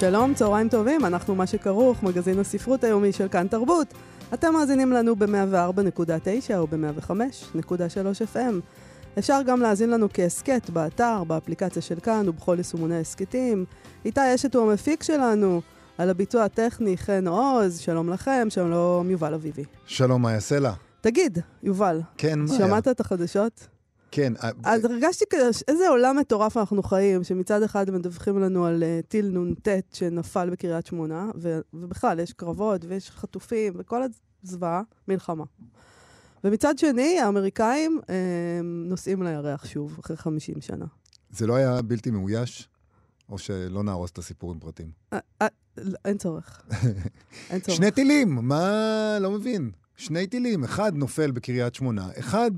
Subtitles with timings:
[0.00, 3.94] שלום, צהריים טובים, אנחנו מה שכרוך, מגזין הספרות היומי של כאן תרבות.
[4.34, 8.54] אתם מאזינים לנו ב-104.9 או ב-105.3 FM.
[9.18, 13.64] אפשר גם להאזין לנו כהסכת באתר, באפליקציה של כאן ובכל יישומוני הסכתים.
[14.04, 15.60] איתי אשת הוא המפיק שלנו,
[15.98, 19.64] על הביצוע הטכני חן עוז, שלום לכם, שלום יובל אביבי.
[19.86, 20.72] שלום, יעשה לה?
[21.00, 22.66] תגיד, יובל, כן, מה היה?
[22.66, 23.75] שמעת את החדשות?
[24.10, 24.32] כן.
[24.42, 29.06] אה, אז הרגשתי כזה, איזה עולם מטורף אנחנו חיים, שמצד אחד מדווחים לנו על uh,
[29.06, 34.02] טיל נ"ט שנפל בקריית שמונה, ו- ובכלל, יש קרבות ויש חטופים וכל
[34.42, 35.44] הזוועה, מלחמה.
[36.44, 38.06] ומצד שני, האמריקאים uh,
[38.62, 40.86] נוסעים לירח שוב, אחרי 50 שנה.
[41.30, 42.68] זה לא היה בלתי מאויש?
[43.28, 44.90] או שלא נהרוס את הסיפור עם פרטים?
[45.14, 45.18] Uh,
[46.04, 46.62] אין צורך.
[47.50, 47.76] אין צורך.
[47.76, 49.18] שני טילים, מה?
[49.20, 49.70] לא מבין.
[49.96, 52.50] שני טילים, אחד נופל בקריית שמונה, אחד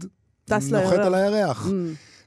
[0.49, 1.07] טס נוחת לירח.
[1.07, 1.67] על הירח.
[1.67, 1.71] Mm.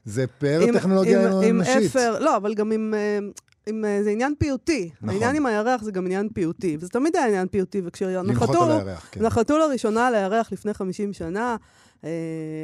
[0.04, 1.90] זה פאר טכנולוגיה עם- עם אנושית.
[1.90, 2.94] אפר, לא, אבל גם עם...
[2.96, 3.18] אה,
[3.66, 4.90] עם, אה, זה עניין פיוטי.
[4.96, 5.08] נכון.
[5.08, 9.54] העניין עם הירח זה גם עניין פיוטי, וזה תמיד היה עניין פיוטי, וכשנחתו כן.
[9.58, 11.56] לראשונה על הירח לפני 50 שנה,
[12.04, 12.10] אה,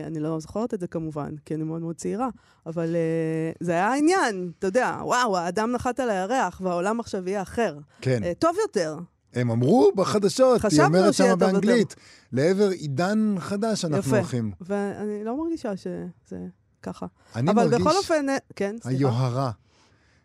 [0.06, 2.28] אני לא זוכרת את זה כמובן, כי אני מאוד מאוד צעירה,
[2.66, 7.42] אבל אה, זה היה העניין, אתה יודע, וואו, האדם נחת על הירח והעולם עכשיו יהיה
[7.42, 7.78] אחר.
[8.00, 8.22] כן.
[8.24, 8.96] אה, טוב יותר.
[9.34, 11.36] הם אמרו בחדשות, היא אומרת יותר.
[11.36, 11.94] באנגלית,
[12.32, 14.16] לעבר עידן חדש אנחנו יפה.
[14.16, 14.52] הולכים.
[14.60, 16.46] ואני לא מרגישה שזה
[16.82, 17.06] ככה.
[17.36, 18.88] אני אבל מרגיש בכל אופן, כן, סליחה.
[18.88, 19.50] היוהרה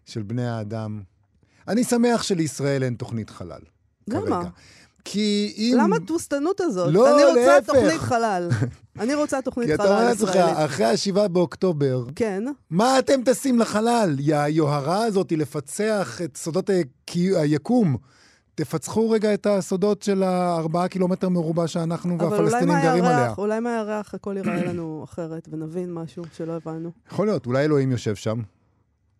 [0.05, 1.01] של בני האדם.
[1.67, 3.61] אני שמח שלישראל אין תוכנית חלל.
[4.07, 4.43] למה?
[5.05, 5.77] כי אם...
[5.79, 6.93] למה התבוסתנות הזאת?
[6.93, 7.73] לא, אני רוצה להפך.
[7.73, 8.49] תוכנית חלל.
[8.99, 10.57] אני רוצה תוכנית כי אתה חלל אומר לעצמך, ישראלית.
[10.57, 14.15] אחרי ה-7 באוקטובר, כן, מה אתם טסים לחלל?
[14.27, 16.69] היוהרה הזאת לפצח את סודות
[17.35, 17.97] היקום.
[18.55, 23.17] תפצחו רגע את הסודות של הארבעה קילומטר מרובע שאנחנו אבל והפלסטינים גרים עליה.
[23.19, 26.91] מהירח, אולי מהירח הכל ייראה לנו אחרת, ונבין משהו שלא הבנו.
[27.11, 28.39] יכול להיות, אולי אלוהים יושב שם.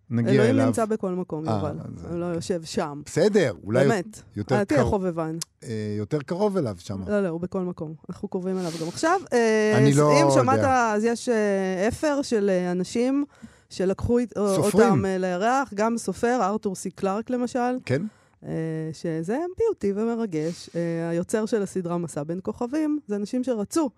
[0.09, 0.65] נגיע אלוהים אליו.
[0.65, 1.75] נמצא בכל מקום, אה, יובל.
[1.85, 3.01] אז- הוא לא יושב שם.
[3.05, 4.21] בסדר, אולי באמת.
[4.35, 5.37] יותר אל תהיה קרוב- חובבן.
[5.63, 7.01] אה, יותר קרוב אליו שם.
[7.07, 7.93] לא, לא, הוא בכל מקום.
[8.09, 9.19] אנחנו קרובים אליו גם עכשיו.
[9.33, 10.91] אה, אני לא אם שמעת, יודע.
[10.95, 13.25] אז יש אה, אפר של אה, אנשים
[13.69, 14.19] שלקחו
[14.55, 14.89] סופרים.
[14.89, 18.01] אותם אה, לירח, גם סופר, ארתור סי קלארק למשל, כן?
[18.45, 18.51] אה,
[18.93, 20.69] שזה פיוטי ומרגש.
[20.75, 23.89] אה, היוצר של הסדרה מסע בין כוכבים, זה אנשים שרצו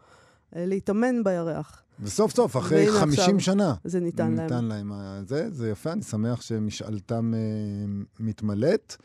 [0.56, 1.82] אה, להתאמן בירח.
[2.00, 3.76] וסוף סוף, אחרי והנה 50 עכשיו שנה.
[3.84, 4.40] זה ניתן להם.
[4.44, 4.92] ניתן להם.
[4.92, 7.40] ה- זה, זה יפה, אני שמח שמשאלתם אה,
[8.20, 8.96] מתמלאת.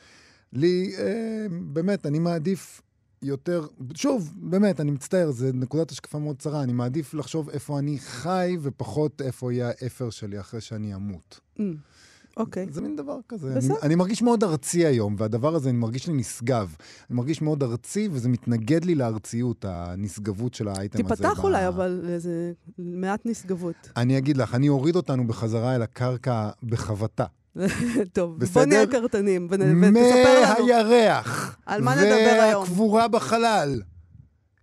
[0.53, 2.83] לי, אה, באמת, אני מעדיף
[3.23, 7.99] יותר, שוב, באמת, אני מצטער, זו נקודת השקפה מאוד צרה, אני מעדיף לחשוב איפה אני
[7.99, 11.41] חי ופחות איפה יהיה האפר שלי אחרי שאני אמות.
[11.59, 11.63] Mm,
[12.37, 12.67] אוקיי.
[12.71, 13.47] זה מין דבר כזה.
[13.47, 13.75] אני, בסדר.
[13.83, 16.75] אני מרגיש מאוד ארצי היום, והדבר הזה, אני מרגיש לי נשגב.
[17.11, 21.17] אני מרגיש מאוד ארצי, וזה מתנגד לי לארציות, הנשגבות של האייטם הזה.
[21.17, 23.75] תיפתח ב- אולי, אבל זה מעט נשגבות.
[23.97, 27.25] אני אגיד לך, אני אוריד אותנו בחזרה אל הקרקע בחבטה.
[28.13, 28.65] טוב, בוא בסדר?
[28.67, 29.65] נהיה קרטנים ותספר
[30.59, 30.67] לנו.
[30.67, 31.57] מהירח.
[31.67, 32.63] על מה נדבר היום?
[32.63, 33.83] והקבורה בחלל.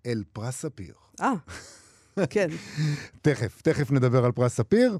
[0.06, 0.94] אל פרס ספיר.
[1.22, 1.34] אה,
[2.30, 2.48] כן.
[3.22, 4.98] תכף, תכף נדבר על פרס ספיר.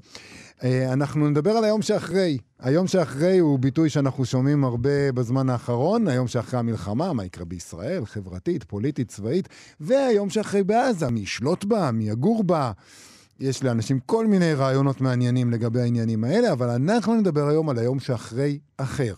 [0.64, 2.38] אה, אנחנו נדבר על היום שאחרי.
[2.58, 8.04] היום שאחרי הוא ביטוי שאנחנו שומעים הרבה בזמן האחרון, היום שאחרי המלחמה, מה יקרה בישראל,
[8.04, 9.48] חברתית, פוליטית, צבאית,
[9.80, 12.72] והיום שאחרי בעזה, מי ישלוט בה, מי יגור בה.
[13.40, 18.00] יש לאנשים כל מיני רעיונות מעניינים לגבי העניינים האלה, אבל אנחנו נדבר היום על היום
[18.00, 19.14] שאחרי אחר.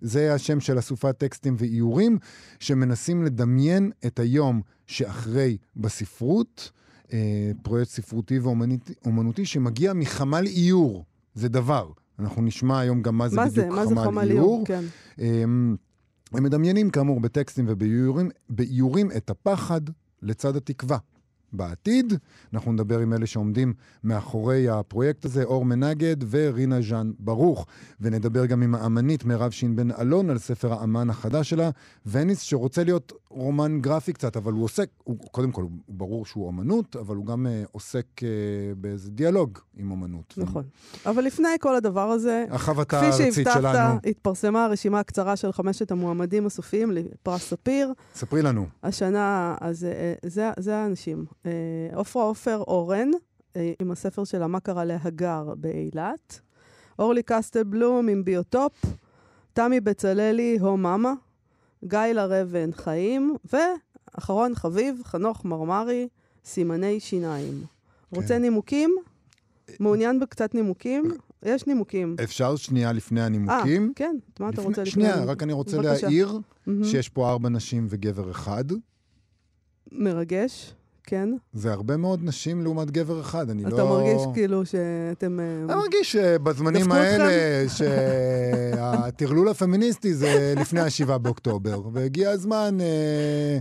[0.00, 2.18] זה השם של אסופת טקסטים ואיורים
[2.58, 6.70] שמנסים לדמיין את היום שאחרי בספרות,
[7.12, 11.04] אה, פרויקט ספרותי ואומנותי שמגיע מחמ"ל איור.
[11.34, 11.90] זה דבר.
[12.18, 13.76] אנחנו נשמע היום גם מה זה מה בדיוק זה?
[13.76, 14.38] מה זה חמ"ל חמ"ל איור.
[14.38, 14.64] איור?
[14.66, 14.84] כן.
[15.18, 15.76] אמ,
[16.32, 19.80] הם מדמיינים כאמור בטקסטים ובאיורים באיורים את הפחד
[20.22, 20.98] לצד התקווה.
[21.56, 22.14] בעתיד,
[22.54, 23.74] אנחנו נדבר עם אלה שעומדים
[24.04, 27.66] מאחורי הפרויקט הזה, אור מנגד ורינה ז'אן ברוך.
[28.00, 31.70] ונדבר גם עם האמנית מירב שין בן אלון על ספר האמן החדש שלה,
[32.06, 36.46] וניס, שרוצה להיות רומן גרפי קצת, אבל הוא עוסק, הוא, קודם כל, הוא ברור שהוא
[36.46, 38.22] אומנות, אבל הוא גם uh, עוסק uh,
[38.76, 40.34] באיזה דיאלוג עם אומנות.
[40.36, 40.64] נכון.
[41.06, 43.98] אבל לפני כל הדבר הזה, החבטה כפי הארצית שהבטחת, שלנו.
[44.06, 47.92] התפרסמה הרשימה הקצרה של חמשת המועמדים הסופיים לפרס ספיר.
[48.14, 48.66] ספרי לנו.
[48.82, 51.24] השנה, אז אה, זה, זה האנשים.
[51.46, 51.50] אה,
[51.94, 53.10] עופרה עופר אורן,
[53.56, 56.40] אה, עם הספר שלה "מה קרה להגר" באילת.
[56.98, 58.84] אורלי קסטלבלום עם ביוטופ.
[59.52, 61.12] תמי בצללי, הו מאמה.
[61.84, 66.08] גיא לרבן, חיים, ואחרון חביב, חנוך מרמרי,
[66.44, 67.62] סימני שיניים.
[68.10, 68.96] רוצה נימוקים?
[69.80, 71.10] מעוניין בקצת נימוקים?
[71.42, 72.16] יש נימוקים.
[72.24, 73.92] אפשר שנייה לפני אה, הנימוקים?
[73.96, 74.92] כן, מה אתה לפני- רוצה לפני?
[74.92, 75.24] שנייה?
[75.24, 76.06] רק אני רוצה בבקשה.
[76.06, 76.84] להעיר מהמם.
[76.84, 78.64] שיש פה ארבע נשים וגבר אחד.
[79.92, 80.74] מרגש,
[81.06, 81.28] כן.
[81.52, 83.68] זה הרבה מאוד נשים לעומת גבר אחד, אני לא...
[83.68, 85.40] אתה מרגיש כאילו שאתם...
[85.40, 86.92] אה, אני מרגיש שבזמנים?
[86.92, 87.24] האלה,
[87.68, 93.58] שהטרלול הפמיניסטי זה לפני השבעה באוקטובר, והגיע הזמן אה,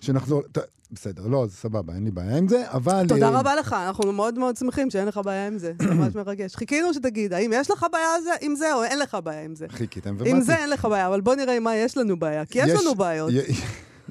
[0.00, 0.42] שנחזור...
[0.52, 0.58] ט-
[0.94, 3.04] בסדר, לא, זה סבבה, אין לי בעיה עם זה, אבל...
[3.08, 5.72] תודה אה, רבה לך, אנחנו מאוד מאוד שמחים שאין לך בעיה עם זה.
[5.82, 6.56] זה ממש מרגש.
[6.56, 9.66] חיכינו שתגיד, האם יש לך בעיה זה- עם זה או אין לך בעיה עם זה?
[9.68, 10.30] חיכיתם ובאתי.
[10.30, 12.80] עם זה אין לך בעיה, אבל בוא נראה עם מה יש לנו בעיה, כי יש
[12.80, 13.30] לנו בעיות.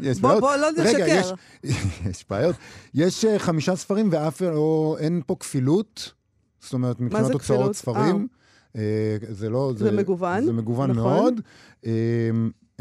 [0.01, 0.41] יש בוא, בעיות.
[0.41, 1.31] בוא, לא רגע, נשקר.
[1.63, 1.75] יש,
[2.09, 2.55] יש בעיות.
[2.93, 6.13] יש אה, חמישה ספרים ואף לא, אין פה כפילות,
[6.59, 7.75] זאת אומרת, מבחינת זה הוצאות?
[7.75, 8.27] ספרים.
[8.75, 9.73] אה, זה לא...
[9.75, 11.03] זה מגוון, זה מגוון נכון.
[11.03, 11.41] מאוד.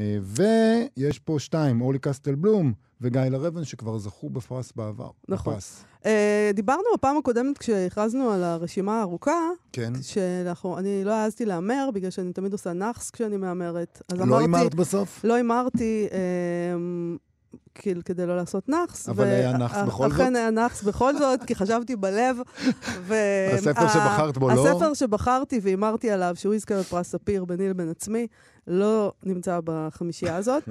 [0.01, 5.11] אה, אה, ויש פה שתיים, אורלי קסטל בלום וגיא לרבן, שכבר זכו בפרס בעבר.
[5.29, 5.53] נכון.
[5.53, 5.85] בפרס.
[6.07, 9.93] אה, דיברנו בפעם הקודמת כשהכרזנו על הרשימה הארוכה, כן.
[10.03, 14.03] שאנחנו, אני לא העזתי להמר, בגלל שאני תמיד עושה נאחס כשאני מהמרת.
[14.13, 15.25] לא הימרת בסוף?
[15.25, 16.07] לא הימרתי,
[16.75, 17.17] אמ,
[17.75, 19.09] כאילו, כדי לא לעשות נאחס.
[19.09, 20.21] אבל היה נאחס בכל זאת?
[20.21, 22.37] אכן היה נאחס בכל זאת, כי חשבתי בלב.
[23.09, 23.15] ו-
[23.53, 24.69] הספר שבחרת בו לא?
[24.69, 28.27] הספר שבחרתי והימרתי עליו, שהוא יזכה בפרס ספיר ביני לבין עצמי,
[28.67, 30.63] לא נמצא בחמישייה הזאת.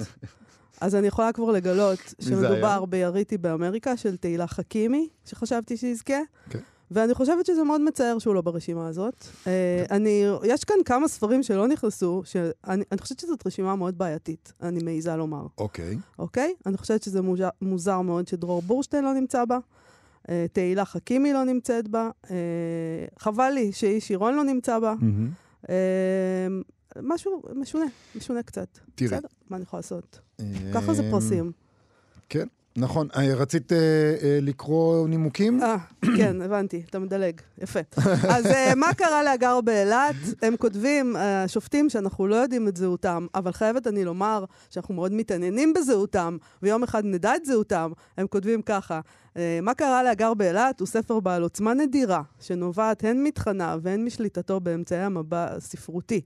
[0.80, 2.84] אז אני יכולה כבר לגלות שמדובר?
[2.84, 6.20] ביריתי באמריקה של תהילה חכימי, שחשבתי שיזכה.
[6.50, 6.58] כן.
[6.90, 9.26] ואני חושבת שזה מאוד מצער שהוא לא ברשימה הזאת.
[9.46, 14.52] אה, אני, יש כאן כמה ספרים שלא נכנסו, שאני אני חושבת שזאת רשימה מאוד בעייתית,
[14.62, 15.46] אני מעיזה לומר.
[15.58, 15.98] אוקיי.
[16.18, 16.54] אוקיי?
[16.66, 19.58] אני חושבת שזה מוזר, מוזר מאוד שדרור בורשטיין לא נמצא בה,
[20.28, 22.36] אה, תהילה חכימי לא נמצאת בה, אה,
[23.18, 24.94] חבל לי שאיש ירון לא נמצא בה.
[25.00, 25.30] מהמם.
[27.02, 28.78] משהו משונה, משונה קצת.
[28.94, 29.10] תראה.
[29.10, 30.20] בסדר, מה אני יכולה לעשות?
[30.74, 31.52] ככה זה אמ, פרסים.
[32.28, 32.46] כן,
[32.76, 33.08] נכון.
[33.16, 33.78] אה, רצית אה,
[34.22, 35.60] אה, לקרוא נימוקים?
[36.16, 37.80] כן, הבנתי, אתה מדלג, יפה.
[38.28, 38.44] אז
[38.76, 40.14] מה קרה להגר באילת?
[40.42, 45.72] הם כותבים, השופטים, שאנחנו לא יודעים את זהותם, אבל חייבת אני לומר שאנחנו מאוד מתעניינים
[45.72, 47.92] בזהותם, ויום אחד נדע את זהותם.
[48.16, 49.00] הם כותבים ככה,
[49.62, 55.02] מה קרה להגר באילת הוא ספר בעל עוצמה נדירה, שנובעת הן מתכניו והן משליטתו באמצעי
[55.02, 56.20] המבע הספרותי.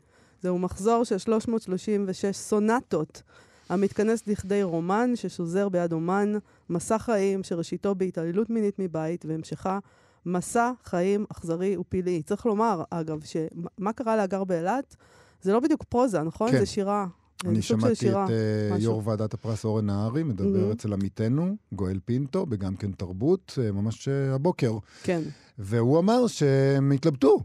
[0.45, 3.23] זהו מחזור של 336 סונטות.
[3.69, 6.33] המתכנס לכדי רומן ששוזר ביד אומן,
[6.71, 9.79] מסע חיים שראשיתו בהתעללות מינית מבית והמשכה
[10.27, 12.23] מסע חיים אכזרי ופלאי.
[12.23, 14.97] צריך לומר, אגב, שמה קרה להגר באילת?
[15.43, 16.51] זה לא בדיוק פרוזה, נכון?
[16.51, 16.59] כן.
[16.59, 17.07] זה שירה.
[17.45, 18.25] אני סוג של שמעתי שירה.
[18.25, 18.91] את אה, משהו.
[18.91, 20.73] יו"ר ועדת הפרס אורן נהרי מדבר Mhm.
[20.73, 24.73] אצל עמיתנו, גואל פינטו, בגם כן תרבות, אה, ממש אה, הבוקר.
[25.03, 25.21] כן.
[25.59, 27.39] והוא אמר שהם התלבטו.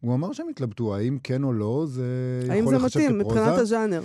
[0.00, 2.04] הוא אמר שהם התלבטו, האם כן או לא, זה
[2.50, 3.40] האם יכול זה לחשב מתאים כפרוזה.
[3.40, 4.02] מבחינת הז'אנר?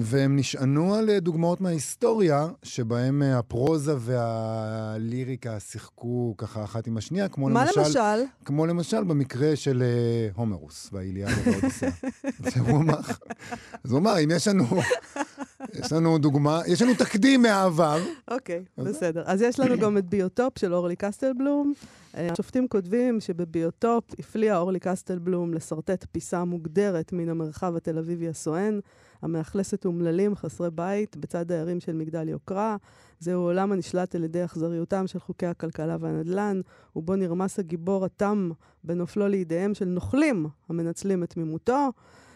[0.00, 7.28] והם נשענו על אה, דוגמאות מההיסטוריה, שבהם אה, הפרוזה והליריקה שיחקו ככה אחת עם השנייה,
[7.28, 8.24] כמו מה למשל, למשל?
[8.44, 11.90] כמו למשל במקרה של אה, הומרוס והאיליאדה והאודיסאה.
[12.44, 13.00] אז הוא אמר,
[13.84, 14.64] אז הוא אמר, אם יש לנו,
[15.74, 17.98] יש לנו דוגמה, יש לנו תקדים מהעבר,
[18.30, 19.22] אוקיי, אז- בסדר.
[19.26, 21.72] אז יש לנו גם את ביוטופ של אורלי קסטלבלום.
[22.16, 28.78] אה, השופטים כותבים שבביוטופ הפליאה אורלי קסטלבלום לשרטט פיסה מוגדרת מן המרחב התל אביבי הסואן,
[29.22, 32.76] המאכלסת אומללים חסרי בית בצד דיירים של מגדל יוקרה.
[33.20, 36.60] זהו עולם הנשלט על ידי אכזריותם של חוקי הכלכלה והנדל"ן,
[36.96, 38.50] ובו נרמס הגיבור התם
[38.84, 41.88] בנופלו לידיהם של נוכלים המנצלים את תמימותו.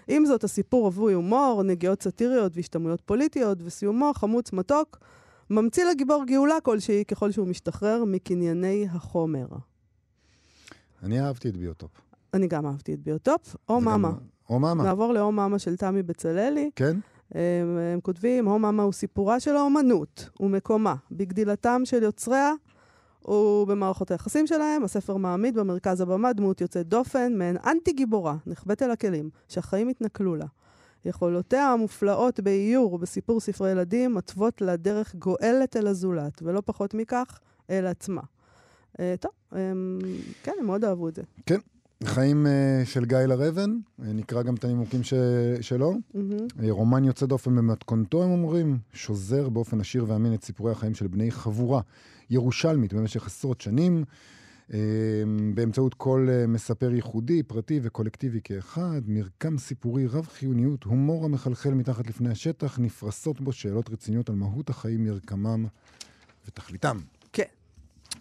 [0.09, 4.99] עם זאת, הסיפור רווי הומור, נגיעות סאטיריות והשתמעויות פוליטיות, וסיומו חמוץ מתוק,
[5.51, 9.47] ממציא לגיבור גאולה כלשהי ככל שהוא משתחרר מקנייני החומר.
[11.03, 11.91] אני אהבתי את ביוטופ.
[12.35, 14.13] אני גם אהבתי את ביוטופ, או גם- מאמה.
[14.51, 16.71] או מאמה, נעבור לאו מאמה של תמי בצללי.
[16.77, 16.97] כן?
[17.33, 22.53] הם, הם כותבים, הו מאמה הוא סיפורה של האומנות ומקומה בגדילתם של יוצריה
[23.29, 24.85] ובמערכות היחסים שלהם.
[24.85, 30.37] הספר מעמיד במרכז הבמה דמות יוצאת דופן, מעין אנטי גיבורה, נחבאת אל הכלים, שהחיים התנכלו
[30.37, 30.47] לה.
[31.05, 37.39] יכולותיה המופלאות באיור ובסיפור ספרי ילדים מתוות לה דרך גואלת אל הזולת, ולא פחות מכך,
[37.71, 38.21] אל עצמה.
[39.01, 39.99] אה, טוב, הם,
[40.43, 41.23] כן, הם מאוד אהבו את זה.
[42.05, 45.15] חיים אה, של גיא לרבן, אה, נקרא גם את הנימוקים ש...
[45.61, 45.95] שלו.
[46.15, 46.47] מהמם.
[46.63, 51.07] אה, רומן יוצא דופן במתכונתו, הם אומרים, שוזר באופן עשיר ואמין את סיפורי החיים של
[51.07, 51.81] בני חבורה
[52.31, 54.05] ירושלמית במשך עשרות שנים,
[54.73, 54.79] אה,
[55.55, 62.07] באמצעות כל אה, מספר ייחודי, פרטי וקולקטיבי כאחד, מרקם סיפורי רב חיוניות, הומור המחלחל מתחת
[62.07, 65.67] לפני השטח, נפרסות בו שאלות רציניות על מהות החיים, מרקמם
[66.49, 66.99] ותכליתם.
[67.33, 67.45] כן.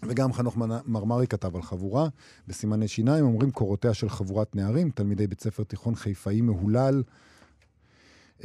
[0.03, 2.07] וגם חנוך מרמרי כתב על חבורה,
[2.48, 7.03] בסימני שיניים אומרים קורותיה של חבורת נערים, תלמידי בית ספר תיכון חיפאי מהולל.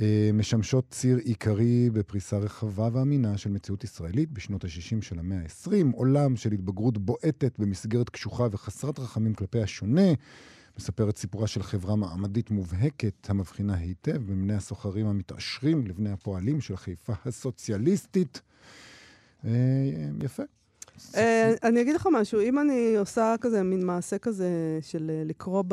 [0.01, 5.73] אה, משמשות ציר עיקרי בפריסה רחבה ואמינה של מציאות ישראלית בשנות ה-60 של המאה ה-20,
[5.93, 10.13] עולם של התבגרות בועטת במסגרת קשוחה וחסרת רחמים כלפי השונה,
[10.79, 16.77] מספר את סיפורה של חברה מעמדית מובהקת המבחינה היטב בין הסוחרים המתעשרים לבני הפועלים של
[16.77, 18.41] חיפה הסוציאליסטית.
[19.45, 19.51] אה,
[20.23, 20.43] יפה.
[21.15, 25.65] אה, אני אגיד לך משהו, אם אני עושה כזה, מין מעשה כזה של לקרוא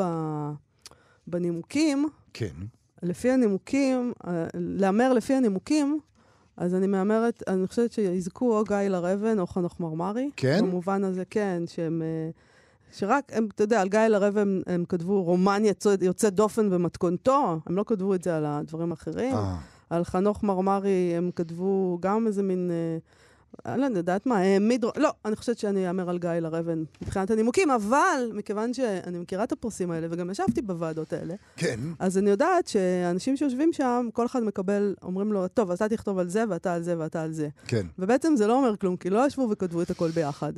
[1.28, 2.56] בנימוקים, כן.
[3.06, 4.14] לפי הנימוקים,
[4.54, 6.00] להמר לפי הנימוקים,
[6.58, 10.30] אז אני מהמרת, אני חושבת שיזכו או גיא לרבן או חנוך מרמרי.
[10.36, 10.60] כן?
[10.62, 12.02] במובן הזה, כן, שהם...
[12.92, 17.60] שרק, הם, אתה יודע, על גיא לרב הם, הם כתבו רומן יוצא, יוצא דופן במתכונתו,
[17.66, 19.36] הם לא כתבו את זה על הדברים האחרים.
[19.36, 19.56] אה.
[19.90, 22.72] על חנוך מרמרי הם כתבו גם איזה מין...
[22.72, 22.98] אה,
[23.66, 24.86] אני לא יודעת מה, העמיד...
[24.98, 29.52] לא, אני חושבת שאני אאמר על גיא לרבן מבחינת הנימוקים, אבל מכיוון שאני מכירה את
[29.52, 31.80] הפרסים האלה, וגם ישבתי בוועדות האלה, כן.
[32.00, 36.20] אז אני יודעת שאנשים שיושבים שם, כל אחד מקבל, אומרים לו, טוב, אז אתה תכתוב
[36.20, 37.48] על זה, ואתה על זה, ואתה על זה.
[37.68, 37.86] כן.
[38.00, 40.54] ובעצם זה לא אומר כלום, כי לא ישבו וכתבו את הכל ביחד.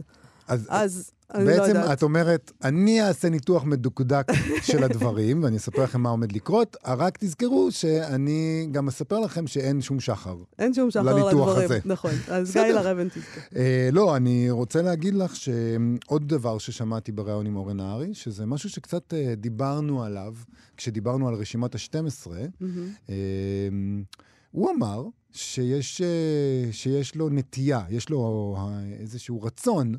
[0.48, 1.46] אז, אז לא.
[1.46, 4.28] בעצם את אומרת, אני אעשה ניתוח מדוקדק
[4.62, 9.82] של הדברים, ואני אספר לכם מה עומד לקרות, רק תזכרו שאני גם אספר לכם שאין
[9.82, 10.38] שום שחר.
[10.60, 11.66] אין שום שחר לניתוח לדברים.
[11.66, 11.80] הזה.
[11.86, 13.42] נכון, אז גיא לרבן תזכר.
[13.56, 18.70] אה, לא, אני רוצה להגיד לך שעוד דבר ששמעתי בריאיון עם אורן נהרי, שזה משהו
[18.70, 20.34] שקצת אה, דיברנו עליו,
[20.78, 22.32] כשדיברנו על רשימת ה-12,
[23.10, 23.16] אה,
[24.52, 28.58] הוא אמר שיש, אה, שיש לו נטייה, יש לו
[29.00, 29.96] איזשהו רצון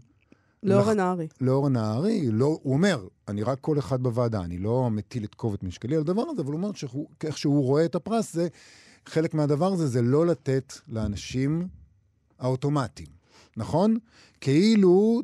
[0.62, 1.28] לאורן נהרי.
[1.40, 5.58] לאורן נהרי, לא, הוא אומר, אני רק כל אחד בוועדה, אני לא מטיל את כובד
[5.62, 8.48] משקלי על הדבר הזה, אבל הוא אומר שאיך שהוא רואה את הפרס, זה,
[9.06, 11.68] חלק מהדבר הזה זה לא לתת לאנשים
[12.38, 13.08] האוטומטיים,
[13.56, 13.96] נכון?
[14.40, 15.22] כאילו,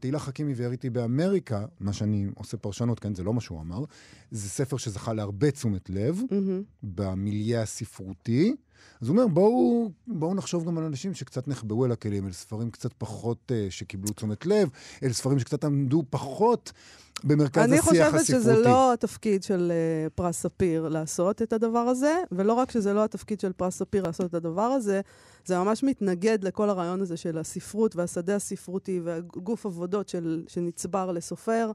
[0.00, 3.84] תהילה חכימי והראיתי באמריקה, מה שאני עושה פרשנות, כן, זה לא מה שהוא אמר,
[4.30, 6.62] זה ספר שזכה להרבה תשומת לב מהמם.
[6.82, 8.54] במיליה הספרותי.
[9.00, 12.70] אז הוא אומר, בואו, בואו נחשוב גם על אנשים שקצת נחבאו אל הכלים, אל ספרים
[12.70, 14.68] קצת פחות uh, שקיבלו תשומת לב,
[15.02, 16.72] אל ספרים שקצת עמדו פחות
[17.24, 18.18] במרכז אני השיח הספרותי.
[18.18, 22.92] חושבת שזה לא התפקיד של uh, פרס ספיר לעשות את הדבר הזה, ולא רק שזה
[22.92, 25.00] לא התפקיד של פרס ספיר לעשות את הדבר הזה,
[25.44, 31.72] זה ממש מתנגד לכל הרעיון הזה של הספרות והשדה הספרותי והגוף עבודות של, שנצבר לסופר,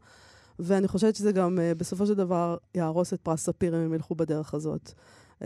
[0.59, 4.15] ואני חושבת שזה גם uh, בסופו של דבר יהרוס את פרס ספיר אם הם ילכו
[4.15, 4.91] בדרך הזאת.
[5.39, 5.45] Uh,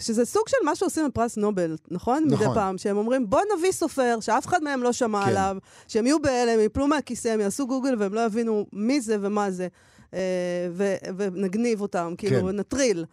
[0.00, 2.24] שזה סוג של מה שעושים בפרס נובל, נכון?
[2.26, 2.46] נכון.
[2.46, 5.28] מדי פעם, שהם אומרים, בוא נביא סופר שאף אחד מהם לא שמע כן.
[5.28, 5.56] עליו,
[5.88, 9.68] שהם יהיו בהלם, יפלו מהכיסא, הם יעשו גוגל והם לא יבינו מי זה ומה זה,
[10.10, 10.14] uh,
[10.70, 12.56] ו- ונגניב אותם, כאילו, כן.
[12.56, 13.04] נטריל.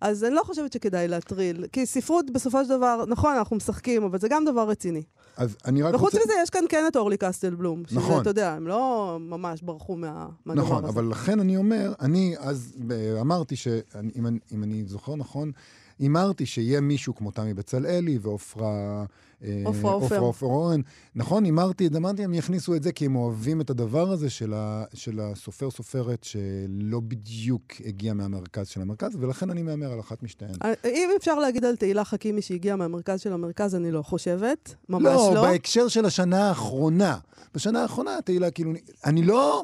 [0.00, 4.18] אז אני לא חושבת שכדאי להטריל, כי ספרות בסופו של דבר, נכון, אנחנו משחקים, אבל
[4.18, 5.02] זה גם דבר רציני.
[5.36, 6.24] אז אני רק וחוץ רוצה...
[6.24, 7.82] מזה, יש כאן כן את אורלי קסטלבלום.
[7.86, 8.20] שזה, נכון.
[8.22, 10.92] אתה יודע, הם לא ממש ברחו מה, מהדבר נכון, הזה.
[10.92, 12.72] אבל לכן אני אומר, אני אז
[13.20, 15.52] אמרתי שאם אני, אני זוכר נכון,
[15.98, 19.04] הימרתי שיהיה מישהו כמו תמי בצלאלי ועופרה...
[19.44, 20.18] אה, עופרה עופר.
[20.18, 20.80] עופרה אורן.
[21.14, 24.84] נכון, הימרתי, אמרתי, הם יכניסו את זה כי הם אוהבים את הדבר הזה של, ה,
[24.94, 30.54] של הסופר-סופרת שלא בדיוק הגיע מהמרכז של המרכז, ולכן אני מהמר על אחת משתיהן.
[30.64, 34.74] אה, אם אפשר להגיד על תהילה חכימי שהגיעה מהמרכז של המרכז, אני לא חושבת.
[34.88, 35.42] ממש לא, לא.
[35.42, 37.18] בהקשר של השנה האחרונה.
[37.54, 38.72] בשנה האחרונה תהילה, כאילו,
[39.04, 39.62] אני לא...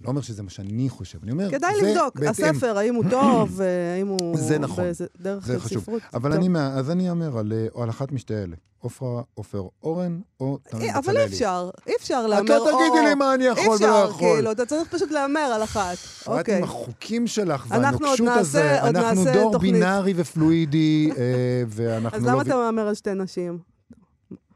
[0.00, 2.44] לא אומר שזה מה שאני חושב, אני אומר, כדאי לבדוק, בהתאם.
[2.44, 4.36] הספר, האם הוא טוב, אה, האם הוא...
[4.48, 4.84] זה נכון.
[4.84, 5.82] באיזה דרך זה חשוב.
[5.82, 6.02] ספרות.
[6.14, 6.40] אבל טוב.
[6.44, 8.56] אני, אז אני אאמר על, אה, על אחת משתי אלה.
[8.78, 10.94] עופרה עופר אורן או אה, בצלאלי.
[10.94, 12.78] אבל אי אפשר, אי אפשר את להמר לא או...
[12.78, 14.28] תגידי לי מה אני יכול אי ולא אפשר, יכול.
[14.34, 15.96] כאילו, אתה צריך פשוט להמר על אחת.
[16.22, 16.58] את אוקיי.
[16.58, 19.58] עם החוקים שלך והנוקשות הזה, אנחנו דור.
[19.58, 21.10] בינארי ופלואידי,
[21.68, 22.32] ואנחנו אז לא...
[22.32, 23.58] למה אתה מהמר על שתי נשים?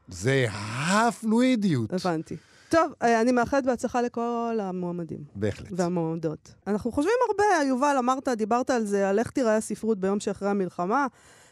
[0.07, 1.93] זה הפלואידיות.
[1.93, 2.35] הבנתי.
[2.69, 5.67] טוב, אה, אני מאחלת בהצלחה לכל המועמדים בהחלט.
[5.71, 6.53] והמועמדות.
[6.67, 11.07] אנחנו חושבים הרבה, יובל, אמרת, דיברת על זה, על איך תיראה הספרות ביום שאחרי המלחמה,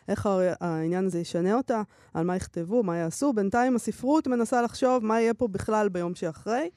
[0.08, 0.30] איך
[0.60, 1.82] העניין הזה ישנה אותה,
[2.14, 3.34] על מה יכתבו, מה יעשו.
[3.34, 6.70] בינתיים הספרות מנסה לחשוב מה יהיה פה בכלל ביום שאחרי.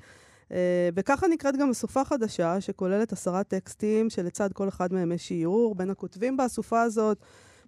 [0.53, 5.75] אה, וככה נקראת גם אסופה חדשה, שכוללת עשרה טקסטים, שלצד כל אחד מהם יש שיעור.
[5.75, 7.19] בין הכותבים באסופה הזאת,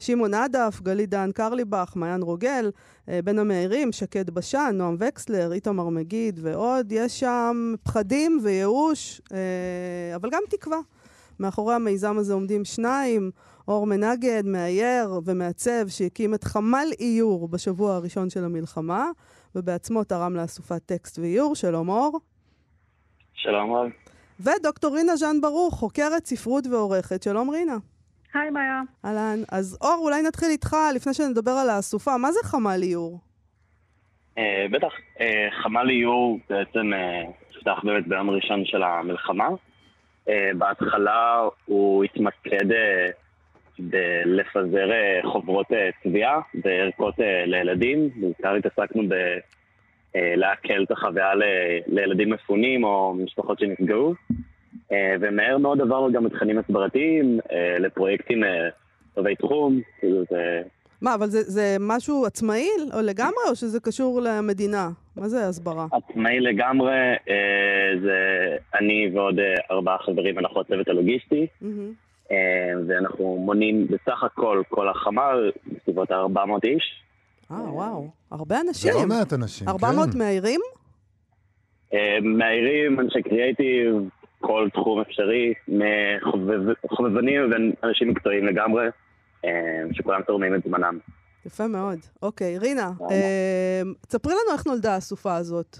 [0.00, 2.71] שמעון עדף, גלית דהן קרליבך, מעיין רוגל,
[3.09, 6.93] אה, בין המאירים, שקד בשן, נועם וקסלר, איתמר מגיד ועוד.
[6.93, 10.78] יש שם פחדים וייאוש, אה, אבל גם תקווה.
[11.40, 13.31] מאחורי המיזם הזה עומדים שניים,
[13.69, 19.11] אור מנגד, מאייר ומעצב, שהקים את חמ"ל איור בשבוע הראשון של המלחמה,
[19.55, 21.55] ובעצמו תרם לאסופת טקסט ואיור.
[21.55, 22.21] שלום אור.
[23.35, 23.90] שלום רב.
[24.40, 27.23] ודוקטור רינה ז'אן ברוך, חוקרת ספרות ועורכת.
[27.23, 27.76] שלום רינה.
[28.40, 28.80] היי מאיה.
[29.04, 29.38] אהלן.
[29.52, 32.16] אז אור, אולי נתחיל איתך לפני שנדבר על האסופה.
[32.16, 33.18] מה זה חמ"ל איור?
[34.38, 37.23] אה, בטח, אה, חמ"ל איור בעצם אה,
[37.57, 39.49] נפתח באמת ביום ראשון של המלחמה.
[40.59, 42.66] בהתחלה הוא התמקד
[43.78, 44.88] בלפזר
[45.33, 45.66] חוברות
[46.02, 47.14] צביעה וערכות
[47.47, 48.11] לילדים.
[48.16, 49.02] בעיקר התעסקנו
[50.14, 51.42] בלעכל את החוויה ל-
[51.87, 54.14] לילדים מפונים או משפחות שנפגעו.
[54.92, 58.68] אה, ומהר מאוד עברנו גם לתכנים הסברתיים, אה, לפרויקטים אה,
[59.14, 59.80] טובי תחום.
[60.00, 60.62] כאילו זה...
[61.02, 64.88] מה, אבל זה, זה משהו עצמאי או לגמרי, או שזה קשור למדינה?
[65.16, 65.87] מה זה הסברה?
[65.92, 68.18] עצמאי לגמרי, אה, זה
[68.78, 71.47] אני ועוד אה, ארבעה חברים, אנחנו הצוות הלוגיסטי.
[72.30, 77.02] אה, ואנחנו מונים בסך הכל, כל החמ"ל, בסביבות 400 איש.
[77.50, 78.92] אה, וואו, הרבה זה אנשים.
[78.95, 80.18] לא מעט אנשים, 400 כן.
[80.18, 80.61] מהעירים?
[81.95, 83.95] אה, מהעירים, אנשי קריאייטיב,
[84.40, 85.54] כל תחום אפשרי,
[86.85, 88.87] מחובבנים ואנשים מקצועיים לגמרי,
[89.45, 90.99] אה, שכולם תורמים את זמנם.
[91.47, 91.99] יפה מאוד.
[92.23, 92.90] אוקיי, רינה.
[93.11, 95.78] אה, תספרי לנו איך נולדה הסופה הזאת.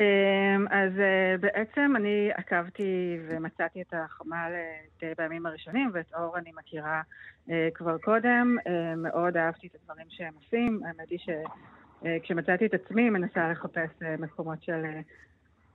[0.00, 6.38] אמ, אז אה, בעצם אני עקבתי ומצאתי את החמ"ל אה, די בימים הראשונים, ואת אור
[6.38, 7.02] אני מכירה
[7.50, 8.56] אה, כבר קודם.
[8.66, 10.80] אה, מאוד אהבתי את הדברים שהם עושים.
[10.84, 15.00] האמת היא שכשמצאתי את עצמי מנסה לחפש אה, מקומות של אה, אה,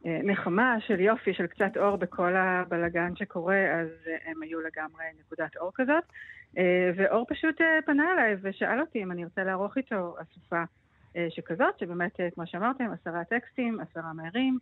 [0.05, 5.57] נחמה, של יופי, של קצת אור בכל הבלגן שקורה, אז אה, הם היו לגמרי נקודת
[5.57, 6.03] אור כזאת.
[6.57, 10.63] אה, ואור פשוט אה, פנה אליי ושאל אותי אם אני ארצה לערוך איתו אסופה
[11.15, 14.57] אה, שכזאת, שבאמת, אה, כמו שאמרתם, עשרה טקסטים, עשרה מהרים,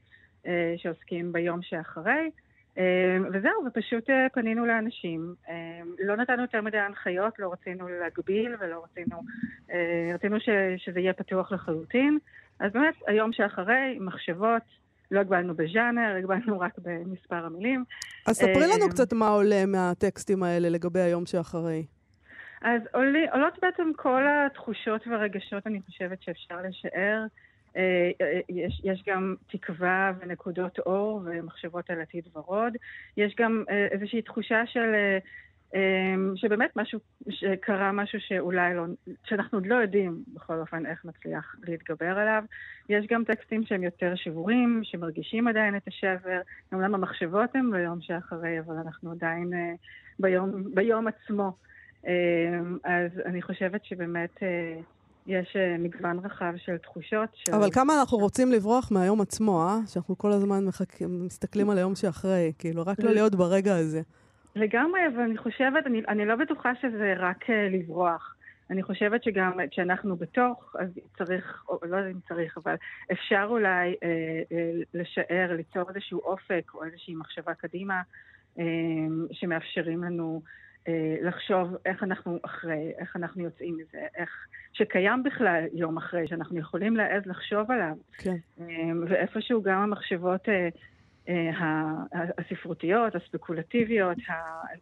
[0.47, 2.31] אה, שעוסקים ביום שאחרי.
[2.77, 5.35] אה, וזהו, ופשוט אה, פנינו לאנשים.
[5.49, 9.21] אה, לא נתנו יותר מדי הנחיות, לא רצינו להגביל ולא רצינו...
[9.71, 12.17] אה, רצינו ש, שזה יהיה פתוח לחלוטין.
[12.59, 14.61] אז באמת, היום שאחרי, מחשבות,
[15.11, 17.83] לא הגבלנו בז'אנר, הגבלנו רק במספר המילים.
[18.27, 21.85] אז ספרי לנו אה, קצת מה עולה מהטקסטים האלה לגבי היום שאחרי.
[22.61, 27.25] אז עולי, עולות בעצם כל התחושות והרגשות, אני חושבת שאפשר לשער.
[27.77, 32.73] אה, אה, יש, יש גם תקווה ונקודות אור ומחשבות על עתיד ורוד.
[33.17, 34.93] יש גם איזושהי תחושה של...
[35.75, 38.83] אה, שבאמת משהו, שקרה משהו שאולי לא,
[39.23, 42.43] שאנחנו עוד לא יודעים בכל אופן איך נצליח להתגבר עליו.
[42.89, 46.41] יש גם טקסטים שהם יותר שבורים, שמרגישים עדיין את השבר.
[46.73, 49.73] אומנם המחשבות הן ביום שאחרי, אבל אנחנו עדיין אה,
[50.19, 51.51] ביום, ביום עצמו.
[52.07, 54.79] אמ, אז אני חושבת שבאמת אה,
[55.27, 57.29] יש אה, מגוון רחב של תחושות.
[57.33, 57.53] של...
[57.53, 59.77] אבל כמה אנחנו רוצים לברוח מהיום עצמו, אה?
[59.87, 64.01] שאנחנו כל הזמן מחכים, מסתכלים על היום שאחרי, כאילו, רק לא להיות ברגע הזה.
[64.57, 68.35] לגמרי, אבל אני חושבת, אני, אני לא בטוחה שזה רק אה, לברוח.
[68.69, 72.75] אני חושבת שגם כשאנחנו בתוך, אז צריך, או לא יודע אם צריך, אבל
[73.11, 78.01] אפשר אולי אה, אה, לשער, ליצור איזשהו אופק או איזושהי מחשבה קדימה
[78.59, 78.63] אה,
[79.31, 80.41] שמאפשרים לנו
[80.87, 84.29] אה, לחשוב איך אנחנו אחרי, איך אנחנו יוצאים מזה, איך,
[84.73, 87.95] שקיים בכלל יום אחרי, שאנחנו יכולים להעז לחשוב עליו.
[88.17, 88.35] כן.
[88.59, 90.69] אמ, ואיפשהו גם המחשבות אה, אה,
[92.37, 94.17] הספרותיות, הספקולטיביות,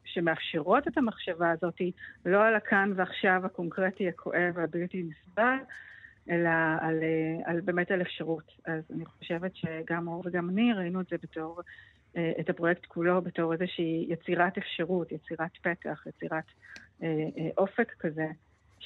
[0.04, 1.82] שמאפשרות את המחשבה הזאת,
[2.26, 5.58] לא על הכאן ועכשיו הקונקרטי, הכואב והבלתי נסבל,
[6.30, 8.52] אלא על, אה, על באמת על אפשרות.
[8.66, 11.62] אז אני חושבת שגם אור וגם אני ראינו את זה בתור,
[12.18, 16.46] אה, את הפרויקט כולו בתור איזושהי יצירת אפשרות, יצירת פתח, יצירת
[17.04, 18.28] אה, אה, אופק כזה.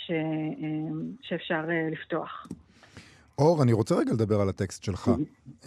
[0.05, 0.89] ש, אה,
[1.21, 2.47] שאפשר אה, לפתוח.
[3.39, 5.12] אור, אני רוצה רגע לדבר על הטקסט שלך.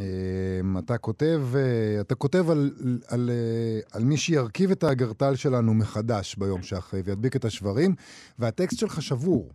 [0.00, 2.70] אמ, אתה כותב, אה, אתה כותב על,
[3.08, 7.94] על, אה, על מי שירכיב את האגרטל שלנו מחדש ביום שאחרי וידביק את השברים,
[8.38, 9.48] והטקסט שלך שבור.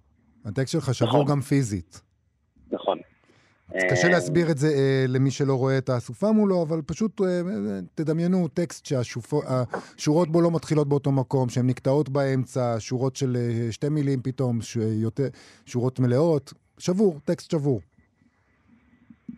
[0.46, 1.26] הטקסט שלך שבור נכון.
[1.26, 2.02] גם פיזית.
[2.72, 2.98] נכון.
[3.90, 7.42] קשה אה, להסביר את זה אה, למי שלא רואה את האסופה מולו, אבל פשוט אה,
[7.96, 13.38] תדמיינו טקסט שהשורות בו לא מתחילות באותו מקום, שהן נקטעות באמצע, שורות של
[13.72, 15.28] שתי מילים פתאום, ש- יותר,
[15.66, 16.54] שורות מלאות.
[16.78, 17.82] שבור, טקסט שבור.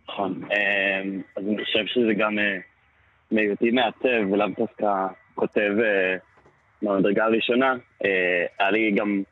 [0.09, 0.41] נכון.
[0.43, 2.57] אמ, אז אני חושב שזה גם אה,
[3.31, 6.15] מהיותי מעצב ולאו דווקא כותב אה,
[6.81, 7.75] מהמדרגה הראשונה,
[8.05, 9.23] אה, היה לי גם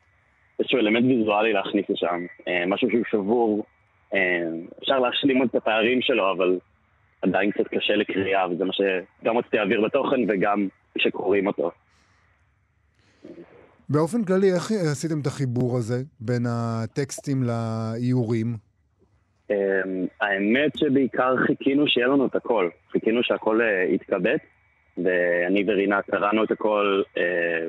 [0.58, 2.26] איזשהו אלמנט ויזואלי להכניס לשם.
[2.66, 3.64] משהו שהוא שבור,
[4.78, 6.58] אפשר להשלים את הפערים שלו, אבל
[7.22, 10.68] עדיין קצת קשה לקריאה, וזה מה שגם רציתי להעביר בתוכן וגם
[10.98, 11.70] כשקוראים אותו.
[13.88, 18.67] באופן כללי, איך עשיתם את החיבור הזה בין הטקסטים לאיורים?
[19.50, 19.56] אמ,
[20.20, 22.68] האמת שבעיקר חיכינו שיהיה לנו את הכל.
[22.92, 24.36] חיכינו שהכל אה, יתכבד,
[25.04, 27.66] ואני ורינה קראנו את הכל, אה,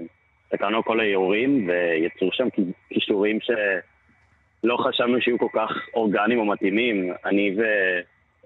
[0.58, 7.14] קראנו הכל לאיורים, ויצרו שם כי- קישורים שלא חשבנו שיהיו כל כך אורגניים או מתאימים.
[7.26, 7.56] אני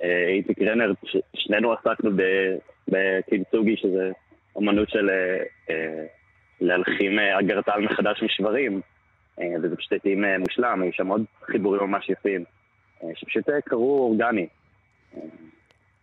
[0.01, 2.09] ואיציק רנר, ש- שנינו עסקנו
[2.87, 4.11] בקינצוגי, שזה
[4.57, 5.37] אמנות של אה,
[5.69, 6.05] אה,
[6.61, 8.81] להלחים אה, אגרטל מחדש משברים,
[9.41, 12.43] אה, וזה פשוט התאים אה, מושלם, היו שם עוד חיבורים ממש יפים.
[13.03, 14.47] אה, שפשוט אה, קרו אורגני.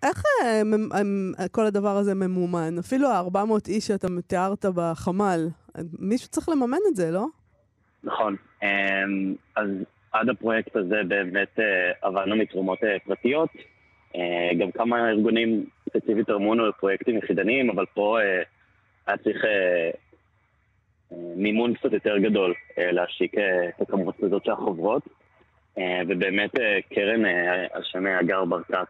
[0.03, 2.79] איך אה, מ- הם- כל הדבר הזה ממומן?
[2.79, 5.49] אפילו ה-400 איש שאתה תיארת בחמ"ל,
[5.99, 7.27] מישהו צריך לממן את זה, לא?
[8.05, 8.37] נכון.
[8.63, 8.69] אמ,
[9.57, 9.69] אז
[10.13, 11.65] עד הפרויקט הזה באמת אה,
[12.03, 13.49] עבדנו מתרומות אה, פרטיות.
[14.17, 18.43] אה, גם כמה ארגונים ספציפית תרמו לנו לפרויקטים יחידניים, אבל פה אה,
[19.07, 19.91] היה צריך אה,
[21.13, 25.03] אה, מימון קצת יותר גדול אה, להשיק אה, את הכמות הזאת של החוברות.
[25.79, 28.87] אה, ובאמת אה, קרן אה, שם הגר ברקת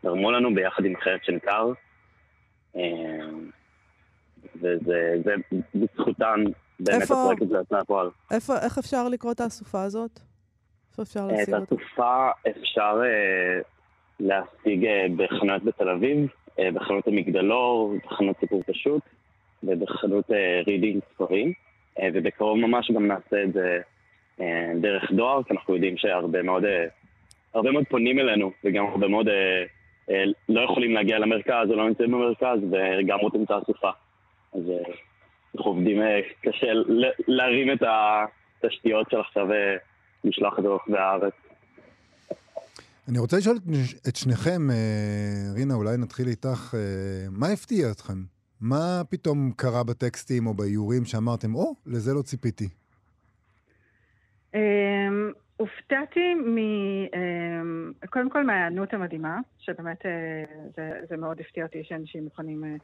[0.00, 1.72] תרמו לנו ביחד עם אחרת שנקר.
[4.56, 5.34] וזה זה
[5.74, 6.44] בזכותן
[6.80, 8.08] באמת איפה- הפרויקט הזה יצא לפועל.
[8.30, 10.20] איפה, איך אפשר לקרוא את האסופה הזאת?
[10.90, 11.62] איפה אפשר את להשיג אותה?
[11.62, 13.60] האסופה אפשר אה,
[14.20, 16.28] להשיג בחנויות בתל אביב,
[16.74, 19.02] בחנות המגדלור, בחנות סיפור פשוט
[19.62, 20.24] ובחנות
[20.66, 21.52] רידינג ספרים.
[22.14, 23.80] ובקרוב ממש גם נעשה את זה
[24.80, 26.84] דרך דואר, כי אנחנו יודעים שהרבה מאוד, אה,
[27.54, 29.34] הרבה מאוד פונים אלינו, וגם הרבה מאוד אה,
[30.10, 33.90] אה, לא יכולים להגיע למרכז או לא נמצאים במרכז, וגם רוצים את האסופה.
[34.54, 34.92] אז אה,
[35.56, 36.66] אנחנו עובדים אה, קשה
[37.28, 37.82] להרים את
[38.62, 39.76] התשתיות של עכשיו אה,
[40.24, 41.32] לשלוח את זה ברחבי הארץ.
[43.08, 43.56] אני רוצה לשאול
[44.08, 44.76] את- שניכם, אה,
[45.54, 46.80] רינה, אולי נתחיל איתך, אה,
[47.30, 48.14] מה הפתיע אתכם?
[48.60, 52.68] מה פתאום קרה בטקסטים או באיורים שאמרתם, או, לזה לא ציפיתי?
[54.56, 56.58] אמ, הופתעתי מ...
[56.58, 60.44] אמ, קודם כל מההיענות המדהימה, שבאמת אה,
[60.76, 62.74] זה, זה מאוד הפתיע אותי שאנשים מוכנים אה,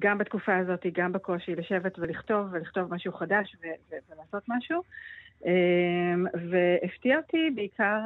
[0.00, 4.82] גם בתקופה הזאת, גם בקושי, לשבת ולכתוב, ולכתוב משהו חדש ו- ו- ולעשות משהו.
[5.44, 8.00] אמ, והפתיע אותי בעיקר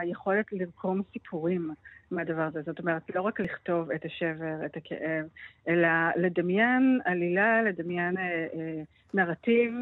[0.00, 1.70] היכולת לרקום סיפורים
[2.10, 2.62] מהדבר הזה.
[2.62, 5.26] זאת אומרת, לא רק לכתוב את השבר, את הכאב,
[5.68, 8.46] אלא לדמיין עלילה, לדמיין אה,
[9.14, 9.74] נרטיב.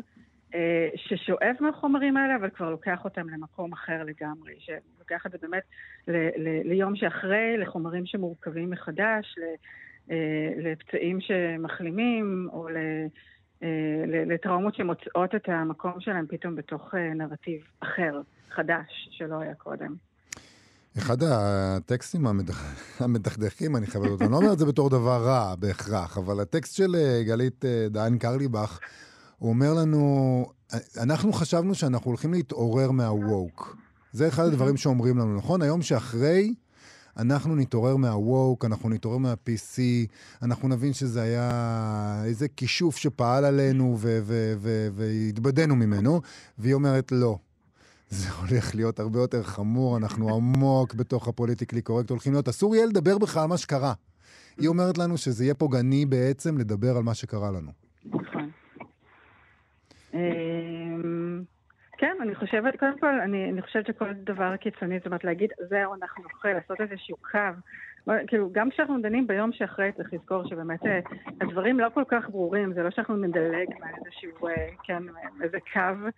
[0.54, 5.62] אה, ששואב מהחומרים האלה, אבל כבר לוקח אותם למקום אחר לגמרי, שלוקח את זה באמת
[6.08, 9.56] ל- ל- ליום שאחרי, לחומרים שמורכבים מחדש, ל-
[10.10, 10.16] אה,
[10.56, 13.06] לפצעים שמחלימים, או אה,
[14.26, 19.94] לטראומות שמוצאות את המקום שלהם פתאום בתוך נרטיב אחר, חדש, שלא היה קודם.
[20.98, 25.54] אחד הטקסטים המדכ- המדכדכים, אני חייב להודות, אני לא אומר את זה בתור דבר רע
[25.58, 26.92] בהכרח, אבל הטקסט של
[27.26, 28.80] גלית דהן קרליבך,
[29.38, 30.46] הוא אומר לנו,
[30.96, 33.76] אנחנו חשבנו שאנחנו הולכים להתעורר מהווק.
[34.12, 35.62] זה אחד הדברים שאומרים לנו, נכון?
[35.62, 36.54] היום שאחרי,
[37.16, 39.78] אנחנו נתעורר מהווק, אנחנו נתעורר מה-PC,
[40.42, 43.98] אנחנו נבין שזה היה איזה כישוף שפעל עלינו
[44.94, 46.20] והתבדינו ממנו,
[46.58, 47.38] והיא אומרת, לא.
[48.10, 52.86] זה הולך להיות הרבה יותר חמור, אנחנו עמוק בתוך הפוליטיקלי קורקט, הולכים להיות, אסור יהיה
[52.86, 53.92] לדבר בכלל על מה שקרה.
[54.58, 57.87] היא אומרת לנו שזה יהיה פוגעני בעצם לדבר על מה שקרה לנו.
[60.14, 61.42] אמ,
[61.98, 65.94] כן, אני חושבת, קודם כל, אני, אני חושבת שכל דבר קיצוני, זאת אומרת, להגיד, זהו,
[65.94, 67.38] אנחנו נוכל לעשות איזשהו קו.
[68.26, 71.00] כאילו, גם כשאנחנו דנים ביום שאחרי, צריך לזכור שבאמת אה,
[71.40, 75.02] הדברים לא כל כך ברורים, זה לא שאנחנו נדלג מאיזשהו, אה, כן,
[75.42, 76.08] איזה קו,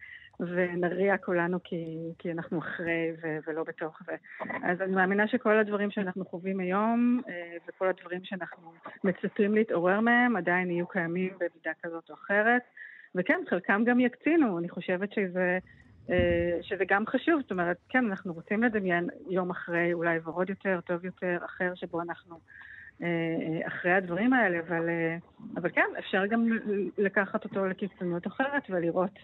[0.41, 4.17] ונריע כולנו כי, כי אנחנו אחרי ו, ולא בתוך זה.
[4.63, 8.73] אז אני מאמינה שכל הדברים שאנחנו חווים היום, אה, וכל הדברים שאנחנו
[9.05, 12.63] מצפים להתעורר מהם, עדיין יהיו קיימים במידה כזאת או אחרת.
[13.15, 15.59] וכן, חלקם גם יקצינו, אני חושבת שזה,
[16.11, 20.81] אה, שזה גם חשוב, זאת אומרת, כן, אנחנו רוצים לדמיין יום אחרי, אולי ורוד יותר,
[20.87, 22.39] טוב יותר, אחר, שבו אנחנו
[23.03, 24.89] אה, אה, אחרי הדברים האלה, אבל,
[25.57, 26.49] אבל כן, אפשר גם
[26.99, 29.19] לקחת אותו לקיצוניות אחרת ולראות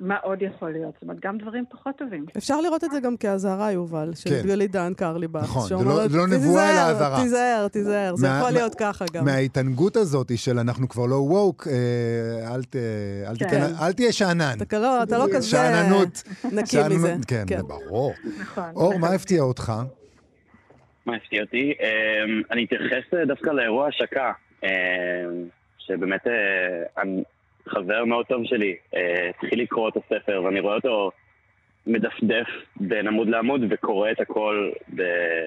[0.00, 2.26] מה עוד יכול להיות, זאת אומרת, גם דברים פחות טובים.
[2.36, 4.42] אפשר לראות את זה גם כאזהרה, יובל, של כן.
[4.46, 5.42] גלית דהן קרליבך.
[5.42, 9.04] נכון, זה לא- זה לא נבואה, אלא "תיזהר, אזהרה." תיזהר, תיזהר, זה יכול להיות ככה
[9.12, 9.24] גם.
[9.24, 12.60] מההתענגות הזאת של אנחנו כבר לא ווק, אה, אל
[13.28, 13.62] אל כן.
[13.82, 14.56] אל תהיה שאנן.
[14.62, 16.22] אתה לא- אתה לא כזה שאננות.
[16.52, 17.14] נקי מזה.
[17.26, 17.56] כן, כן.
[17.56, 18.12] זה ברור.
[18.40, 18.64] נכון.
[18.76, 19.72] אור, מה הפתיע אותך?
[21.06, 21.72] מה הפתיע אותי?
[22.50, 24.68] אני אתייחס אה, דווקא לאירוע השקה, אמ,
[25.78, 26.32] שבאמת אה,
[27.02, 27.22] אני-
[27.68, 31.10] חבר מאוד טוב שלי אה, התחיל לקרוא את הספר, ואני רואה אותו
[31.86, 32.46] מדפדף
[32.76, 35.46] בין עמוד לעמוד וקורא את הכל ב-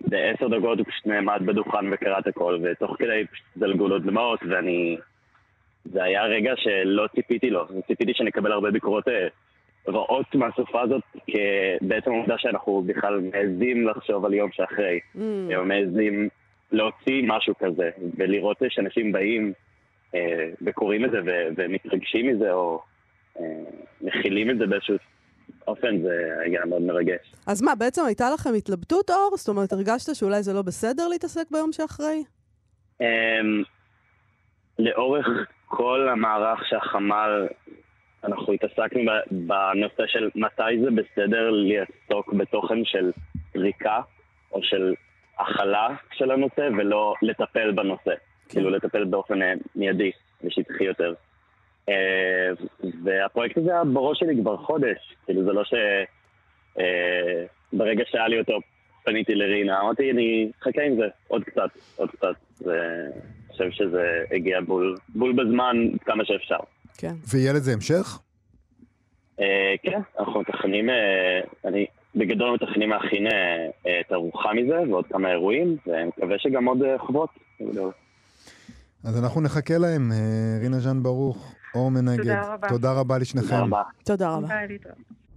[0.00, 4.40] בעשר דקות, הוא פשוט נעמד בדוכן וקרא את הכל, ותוך כדי פשוט זלגו לו דמעות,
[4.50, 4.96] ואני...
[5.84, 9.28] זה היה רגע שלא ציפיתי לו, ציפיתי שנקבל הרבה ביקורות אה,
[9.88, 11.02] רעות מהסופה הזאת,
[11.80, 15.00] בעצם העובדה שאנחנו בכלל מעזים לחשוב על יום שאחרי.
[15.16, 15.18] Mm.
[15.64, 16.28] מעזים
[16.72, 19.52] להוציא משהו כזה, ולראות שאנשים באים
[20.62, 21.18] וקוראים את זה
[21.56, 22.82] ומתרגשים מזה, או
[23.40, 23.44] אה,
[24.00, 24.96] מכילים את זה באיזשהו
[25.68, 27.34] אופן, זה היה מאוד מרגש.
[27.46, 29.36] אז מה, בעצם הייתה לכם התלבטות, אור?
[29.36, 32.24] זאת אומרת, הרגשת שאולי זה לא בסדר להתעסק ביום שאחרי?
[33.00, 33.06] אה,
[34.78, 35.26] לאורך
[35.66, 37.46] כל המערך שהחמ"ל,
[38.24, 43.12] אנחנו התעסקנו בנושא של מתי זה בסדר לעסוק בתוכן של
[43.52, 44.00] פריקה,
[44.52, 44.94] או של
[45.38, 48.14] הכלה של הנושא ולא לטפל בנושא.
[48.50, 50.10] כאילו לטפל באופן אה, מיידי
[50.44, 51.14] ושטחי יותר.
[51.88, 52.50] אה,
[53.04, 55.14] והפרויקט הזה היה בראש שלי כבר חודש.
[55.24, 55.74] כאילו זה לא ש...
[56.78, 58.58] אה, ברגע שהיה לי אותו
[59.04, 62.34] פניתי לרינה, אמרתי, אני אחכה עם זה עוד קצת, עוד קצת.
[62.60, 66.58] ואני חושב שזה הגיע בול, בול בזמן כמה שאפשר.
[66.98, 67.14] כן.
[67.32, 68.18] ויהיה לזה המשך?
[69.40, 75.76] אה, כן, אנחנו מתכננים, אה, אני בגדול מתכננים להכין אה, תערוכה מזה ועוד כמה אירועים,
[75.86, 77.30] ואני מקווה שגם עוד חובות.
[79.04, 80.12] אז אנחנו נחכה להם.
[80.12, 82.22] אה, רינה ז'אן ברוך, אור מנגד.
[82.22, 82.68] תודה רבה.
[82.68, 83.70] תודה רבה לשניכם.
[84.04, 84.54] תודה רבה.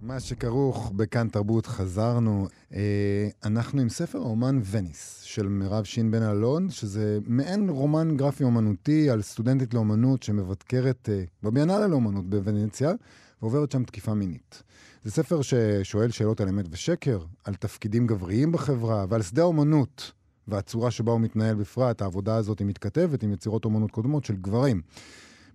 [0.02, 2.48] מה שכרוך בכאן תרבות, חזרנו.
[2.74, 8.44] אה, אנחנו עם ספר האומן וניס של מירב שין בן אלון, שזה מעין רומן גרפי
[8.44, 12.92] אומנותי על סטודנטית לאומנות שמבקרת אה, בביאנלה לאומנות בוונציה,
[13.42, 14.62] ועוברת שם תקיפה מינית.
[15.04, 20.12] זה ספר ששואל שאלות על אמת ושקר, על תפקידים גבריים בחברה ועל שדה האומנות
[20.48, 22.02] והצורה שבה הוא מתנהל בפרט.
[22.02, 24.82] העבודה הזאת היא מתכתבת עם יצירות אומנות קודמות של גברים.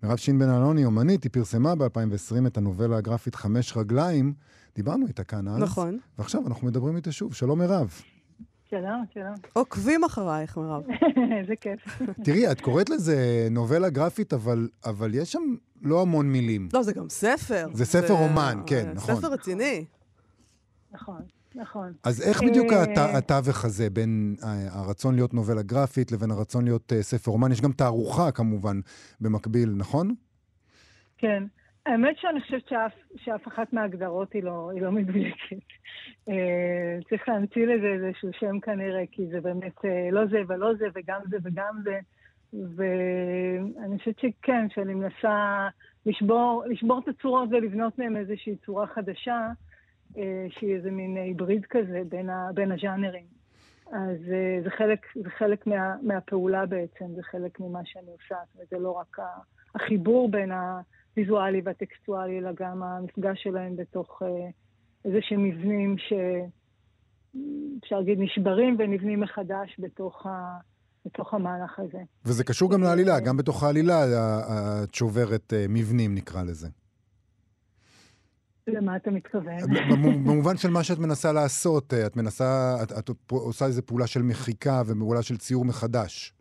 [0.04, 4.34] מירב שין בן אלון היא אומנית, היא פרסמה ב-2020 את הנובלה הגרפית חמש רגליים.
[4.76, 5.60] דיברנו איתה כאן אז.
[5.60, 6.00] נכון.
[6.20, 7.34] ועכשיו אנחנו מדברים איתה שוב.
[7.34, 8.02] שלום מירב.
[8.70, 9.36] שלום, שלום.
[9.54, 10.84] עוקבים אחרייך, מירב.
[11.40, 12.02] איזה כיף.
[12.26, 15.42] תראי, את קוראת לזה נובלה גרפית, אבל, אבל יש שם
[15.82, 16.70] לא המון מילים.
[16.74, 17.68] לא, זה גם ספר.
[17.74, 19.16] זה ספר אומן, כן, אה, נכון.
[19.16, 19.86] ספר רציני.
[20.92, 21.22] נכון,
[21.56, 21.94] נכון.
[22.04, 26.64] אז איך בדיוק אה, הת- התווך הזה בין אה, הרצון להיות נובלה גרפית לבין הרצון
[26.64, 27.52] להיות אה, ספר אומן?
[27.52, 28.80] יש גם תערוכה כמובן
[29.22, 30.16] במקביל, נכון?
[31.18, 31.44] כן.
[31.86, 35.58] האמת שאני חושבת שאף, שאף אחת מההגדרות היא לא, היא לא מדויקת.
[37.10, 39.76] צריך להמציא לזה איזשהו שם כנראה, כי זה באמת
[40.12, 42.00] לא זה ולא זה וגם זה וגם זה.
[42.54, 45.68] ואני חושבת שכן, שאני מנסה
[46.06, 49.48] לשבור, לשבור את הצורות ולבנות מהן איזושהי צורה חדשה,
[50.50, 53.40] שהיא איזה מין היבריד כזה בין, ה, בין הז'אנרים.
[53.92, 58.36] אז אה, זה חלק, זה חלק מה, מהפעולה בעצם, זה חלק ממה שאני עושה.
[58.46, 59.42] זאת אומרת, זה לא רק ה-
[59.76, 64.50] החיבור בין הוויזואלי והטקסטואלי, אלא גם המפגש שלהם בתוך אה,
[65.06, 66.14] איזה שהם מבנים ש...
[67.84, 70.58] אפשר להגיד נשברים ונבנים מחדש בתוך, ה...
[71.06, 72.00] בתוך המהלך הזה.
[72.26, 74.06] וזה קשור גם לעלילה, גם בתוך העלילה
[74.84, 76.68] את שוברת אה, מבנים, נקרא לזה.
[78.70, 79.58] למה אתה מתכוון?
[79.90, 84.08] במו- במובן של מה שאת מנסה לעשות, אה, את מנסה, את, את עושה איזו פעולה
[84.08, 86.34] של מחיקה ופעולה של ציור מחדש.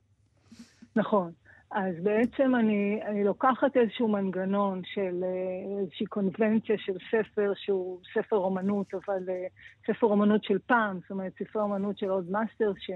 [0.97, 1.33] נכון.
[1.71, 8.37] אז בעצם אני, אני לוקחת איזשהו מנגנון של אה, איזושהי קונבנציה של ספר שהוא ספר
[8.37, 9.47] אומנות, אבל אה,
[9.87, 12.91] ספר אומנות של פעם, זאת אומרת ספרי אומנות של old master, ש,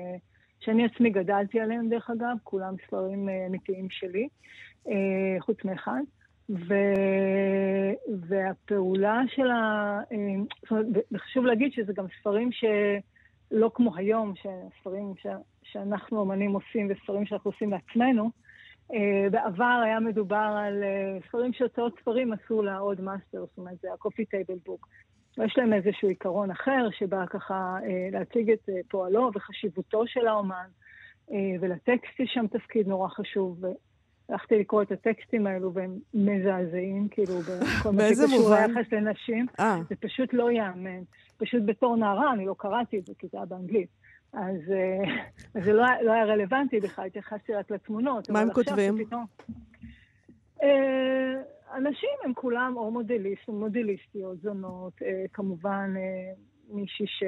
[0.60, 4.28] שאני עצמי גדלתי עליהם דרך אגב, כולם ספרים אמיתיים שלי,
[5.40, 6.00] חוץ מאחד.
[6.50, 6.74] ו...
[8.52, 10.00] והפעולה של ה...
[10.12, 10.16] אה,
[10.62, 15.26] זאת אומרת, וחשוב להגיד שזה גם ספרים שלא כמו היום, שספרים ש...
[15.62, 18.30] שאנחנו אמנים עושים וספרים שאנחנו עושים לעצמנו.
[18.92, 18.94] אה,
[19.30, 24.26] בעבר היה מדובר על אה, ספרים שהוצאות ספרים עשו ל-old master, זאת אומרת, זה ה-coffee
[24.34, 24.86] table book.
[25.44, 27.76] יש להם איזשהו עיקרון אחר, שבא ככה
[28.12, 30.66] להציג את פועלו וחשיבותו של האומן,
[31.60, 33.64] ולטקסט יש שם תפקיד נורא חשוב.
[34.32, 38.70] והלכתי לקרוא את הטקסטים האלו והם מזעזעים, כאילו, בכל מה שקשור מובן?
[38.74, 39.46] ליחס לנשים.
[39.60, 41.02] אה, זה פשוט לא ייאמן.
[41.36, 43.88] פשוט בתור נערה אני לא קראתי את זה, כי זה היה באנגלית.
[44.32, 45.14] אז אה,
[45.54, 48.30] אז זה לא, לא היה רלוונטי בכלל, התייחסתי רק לתמונות.
[48.30, 48.98] מה הם כותבים?
[48.98, 49.26] שפתאום-
[50.62, 51.34] אה,
[51.76, 54.92] אנשים הם כולם או מודליסט, או מודליסטיות, זונות,
[55.32, 55.94] כמובן
[56.68, 57.22] מישהי ש...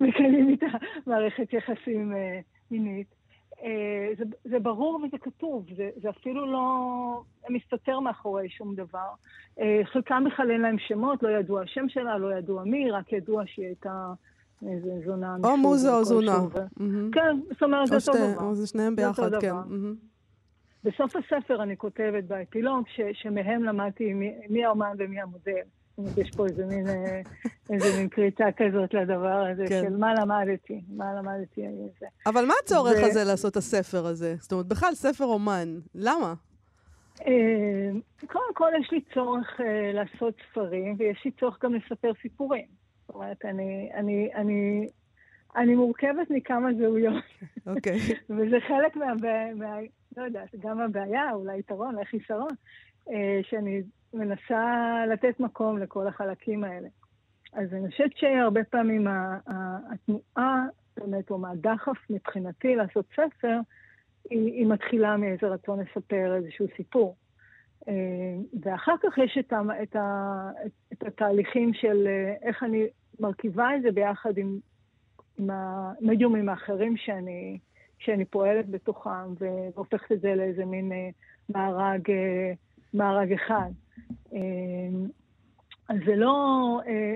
[0.00, 0.66] מקיימים איתה
[1.06, 2.12] מערכת יחסים
[2.70, 3.15] מינית.
[3.62, 3.68] אה,
[4.18, 6.76] זה, זה ברור וזה כתוב, זה, זה אפילו לא
[7.50, 9.08] מסתתר מאחורי שום דבר.
[9.60, 13.42] אה, חלקם בכלל אין להם שמות, לא ידוע השם שלה, לא ידוע מי, רק ידוע
[13.46, 14.12] שהיא הייתה
[14.70, 16.38] איזה זונה או מוזה או זונה.
[16.42, 17.10] ו- מהמם.
[17.10, 18.44] כן, זאת אומרת, זה או אותו שתי- דבר.
[18.46, 19.48] או זה שניהם זה ביחד, כן.
[19.48, 19.54] דבר.
[19.68, 19.94] מהמם.
[20.84, 25.52] בסוף הספר אני כותבת באפילוג ש, שמהם למדתי מי, מי האומן ומי המודל.
[25.88, 27.20] זאת אומרת, יש פה איזה מין, אה,
[27.70, 29.82] איזה מין קריצה כזאת לדבר הזה, כן.
[29.84, 31.62] של מה למדתי, מה למדתי
[32.00, 32.06] זה.
[32.26, 34.34] אבל מה הצורך ו- הזה לעשות את הספר הזה?
[34.38, 35.68] זאת אומרת, בכלל ספר אומן.
[35.94, 36.34] למה?
[37.26, 37.90] אה,
[38.26, 42.66] קודם כל, יש לי צורך אה, לעשות ספרים, ויש לי צורך גם לספר סיפורים.
[43.06, 44.86] זאת אומרת, אני, אני, אני,
[45.56, 47.24] אני מורכבת מכמה זהויות,
[47.76, 47.98] אוקיי.
[48.30, 49.12] וזה חלק מה...
[49.54, 49.78] מה
[50.16, 52.50] לא יודעת, גם הבעיה, אולי יתרון, אולי חיסרון,
[53.10, 53.82] אה, שאני
[54.14, 56.88] מנסה לתת מקום לכל החלקים האלה.
[57.52, 59.06] אז אני חושבת שהרבה פעמים
[59.92, 60.64] התנועה,
[60.96, 63.58] באמת, או מהדחף מבחינתי לעשות ספר,
[64.30, 67.16] היא, היא מתחילה מאיזה רצון לספר איזשהו סיפור.
[67.88, 67.92] אה,
[68.62, 70.50] ואחר כך יש את, ה, את, ה,
[70.92, 72.86] את, התהליכים של אה, איך אני
[73.20, 74.58] מרכיבה את זה ביחד עם
[75.38, 77.58] עם המדיומים האחרים שאני,
[77.98, 81.08] שאני פועלת בתוכם, והופכת את זה לאיזה מין אה,
[81.48, 82.02] מארג,
[82.94, 83.70] מארג אחד.
[85.88, 87.14] אז זה לא, אה,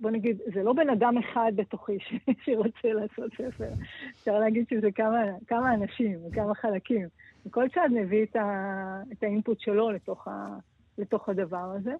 [0.00, 1.98] בוא נגיד, זה לא בן אדם אחד בתוכי
[2.44, 3.68] שרוצה לעשות ספר.
[4.10, 7.08] אפשר להגיד שזה כמה, כמה אנשים וכמה חלקים.
[7.46, 10.56] וכל צד מביא את, ה, את האינפוט שלו לתוך, ה,
[10.98, 11.92] לתוך הדבר הזה.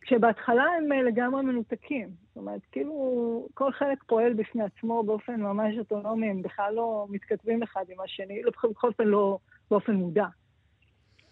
[0.00, 2.08] כשבהתחלה הם אה, לגמרי מנותקים.
[2.28, 7.62] זאת אומרת, כאילו, כל חלק פועל בפני עצמו באופן ממש אוטונומי, הם בכלל לא מתכתבים
[7.62, 9.38] אחד עם השני, בכל אופן לא
[9.70, 10.26] באופן מודע.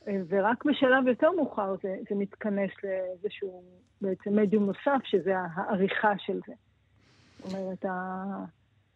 [0.09, 3.63] אה, ורק בשלב יותר מאוחר זה, זה מתכנס לאיזשהו
[4.01, 6.53] בעצם מדיום נוסף, שזה העריכה של זה.
[7.39, 7.85] זאת אומרת,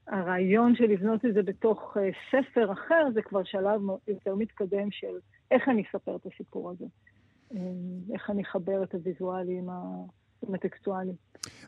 [0.07, 5.19] הרעיון של לבנות את זה בתוך אה, ספר אחר, זה כבר שלב יותר מתקדם של
[5.51, 6.85] איך אני אספר את הסיפור הזה.
[7.55, 7.61] אה,
[8.15, 9.81] איך אני אחבר את הוויזואלי עם, ה...
[10.43, 11.13] עם הטקסטואלי.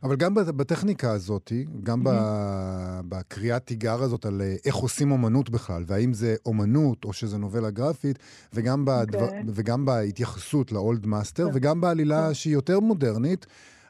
[0.03, 1.53] אבל גם בטכניקה הזאת,
[1.83, 2.11] גם mm-hmm.
[3.09, 7.71] בקריאת תיגר הזאת על אה, איך עושים אומנות בכלל, והאם זה אומנות או שזה נובלה
[7.71, 8.19] גרפית,
[8.53, 9.34] וגם, בדבר, אוקיי.
[9.34, 9.43] אוקיי.
[9.47, 11.51] וגם בהתייחסות ל-old master, אוקיי.
[11.55, 12.35] וגם בעלילה אוקיי.
[12.35, 13.47] שהיא יותר מודרנית,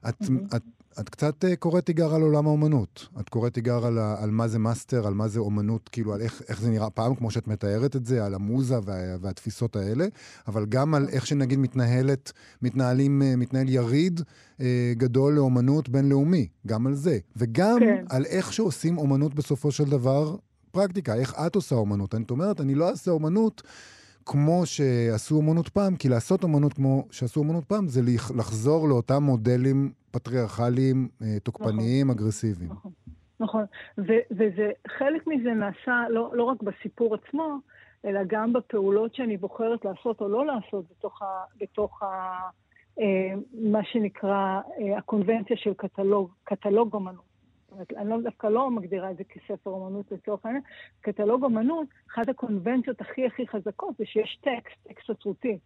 [0.09, 0.57] את, אמהם.
[0.57, 0.63] את
[1.01, 3.09] את קצת אה, קוראת תיגר על עולם האומנות.
[3.21, 6.43] את קוראת תיגר על, על מה זה מאסטר, על מה זה אומנות, כאילו על איך,
[6.49, 10.07] איך זה נראה פעם, כמו שאת מתארת את זה, על המוזה וה, והתפיסות האלה,
[10.49, 12.33] אבל גם על איך שנגיד מתנהלת,
[12.63, 14.63] מתנהלים, אה, מתנהל יריד אה,
[14.93, 17.19] גדול לאומנות בינלאומי, גם על זה.
[17.37, 18.05] וגם כן.
[18.09, 20.37] על איך שעושים אומנות בסופו של דבר,
[20.71, 22.15] פרקטיקה, איך את עושה אומנות.
[22.15, 23.63] אני אומרת, אני לא אעשה אומנות.
[24.27, 28.01] כמו שעשו אומנות פעם, כי לעשות אומנות כמו שעשו אומנות פעם זה
[28.35, 32.71] לחזור לאותם מודלים פטריארכליים, אה, תוקפניים, נכון, אגרסיביים.
[32.71, 32.93] נכון,
[33.41, 33.65] נכון.
[33.99, 37.59] ו- וזה, חלק מזה נעשה לא, לא רק בסיפור עצמו,
[38.05, 41.27] אלא גם בפעולות שאני בוחרת לעשות או לא לעשות בתוך, ה,
[41.61, 42.07] בתוך ה,
[43.01, 47.27] אה, מה שנקרא אה, הקונבנציה של קטלוג, קטלוג אומנות.
[47.73, 50.63] אומרת, אני לא, דווקא לא מגדירה את זה כספר אומנות לצורך העניין,
[51.01, 55.59] קטלוג אומנות, אחת הקונבנציות הכי הכי חזקות זה שיש טקסט, טקסט ספרותי.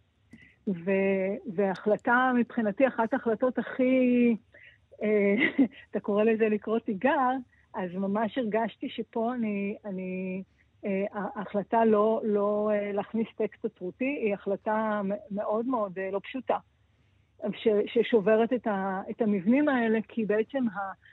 [1.55, 4.35] והחלטה, מבחינתי, אחת ההחלטות הכי,
[5.03, 5.35] אה,
[5.91, 7.29] אתה קורא לזה לקרוא תיגר,
[7.75, 10.43] אז ממש הרגשתי שפה אני, אני
[10.85, 16.57] אה, ההחלטה לא, לא אה, להכניס טקסט ספרותי היא החלטה מאוד מאוד לא פשוטה.
[17.53, 20.63] ש, ששוברת את, ה, את המבנים האלה, כי בעצם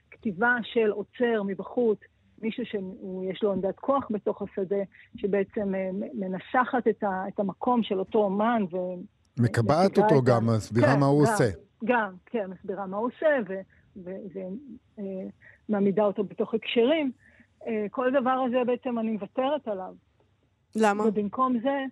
[0.09, 1.99] הכתיבה של עוצר מבחוץ,
[2.43, 4.77] מישהו שיש לו עמדת כוח בתוך השדה,
[5.17, 5.73] שבעצם
[6.15, 8.77] מנסחת את, ה, את המקום של אותו אומן ו...
[9.41, 11.51] מקבעת אותו גם, מסבירה כן, מה הוא גם, עושה.
[11.85, 13.55] גם, כן, מסבירה מה הוא עושה,
[15.69, 17.13] ומעמידה אותו בתוך הקשרים.
[17.67, 19.95] אה, כל דבר הזה בעצם אני מוותרת עליו.
[20.77, 21.07] למה?
[21.07, 21.85] ובמקום זה,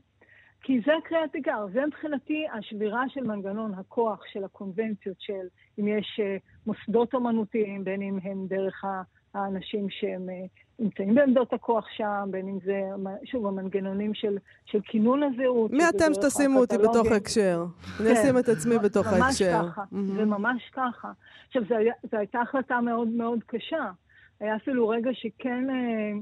[0.63, 1.67] כי זה קריאת תיגר.
[1.73, 5.47] זה מבחינתי השבירה של מנגנון הכוח של הקונבנציות של
[5.79, 8.85] אם יש אה, מוסדות אומנותיים, בין אם הם דרך
[9.35, 10.47] האנשים שהם אה,
[10.79, 12.83] נמצאים בעמדות הכוח שם, בין אם זה,
[13.25, 15.71] שוב, המנגנונים של, של כינון הזהות.
[15.71, 17.65] מי אתם שתשימו אותי בתוך ההקשר?
[17.99, 18.05] כן.
[18.05, 19.62] אני אשים את עצמי בתוך ההקשר.
[19.62, 19.85] ממש ככה.
[20.17, 21.12] זה ממש ככה.
[21.47, 21.62] עכשיו,
[22.11, 23.91] זו הייתה החלטה מאוד מאוד קשה.
[24.41, 26.12] היה אפילו רגע שכן אה,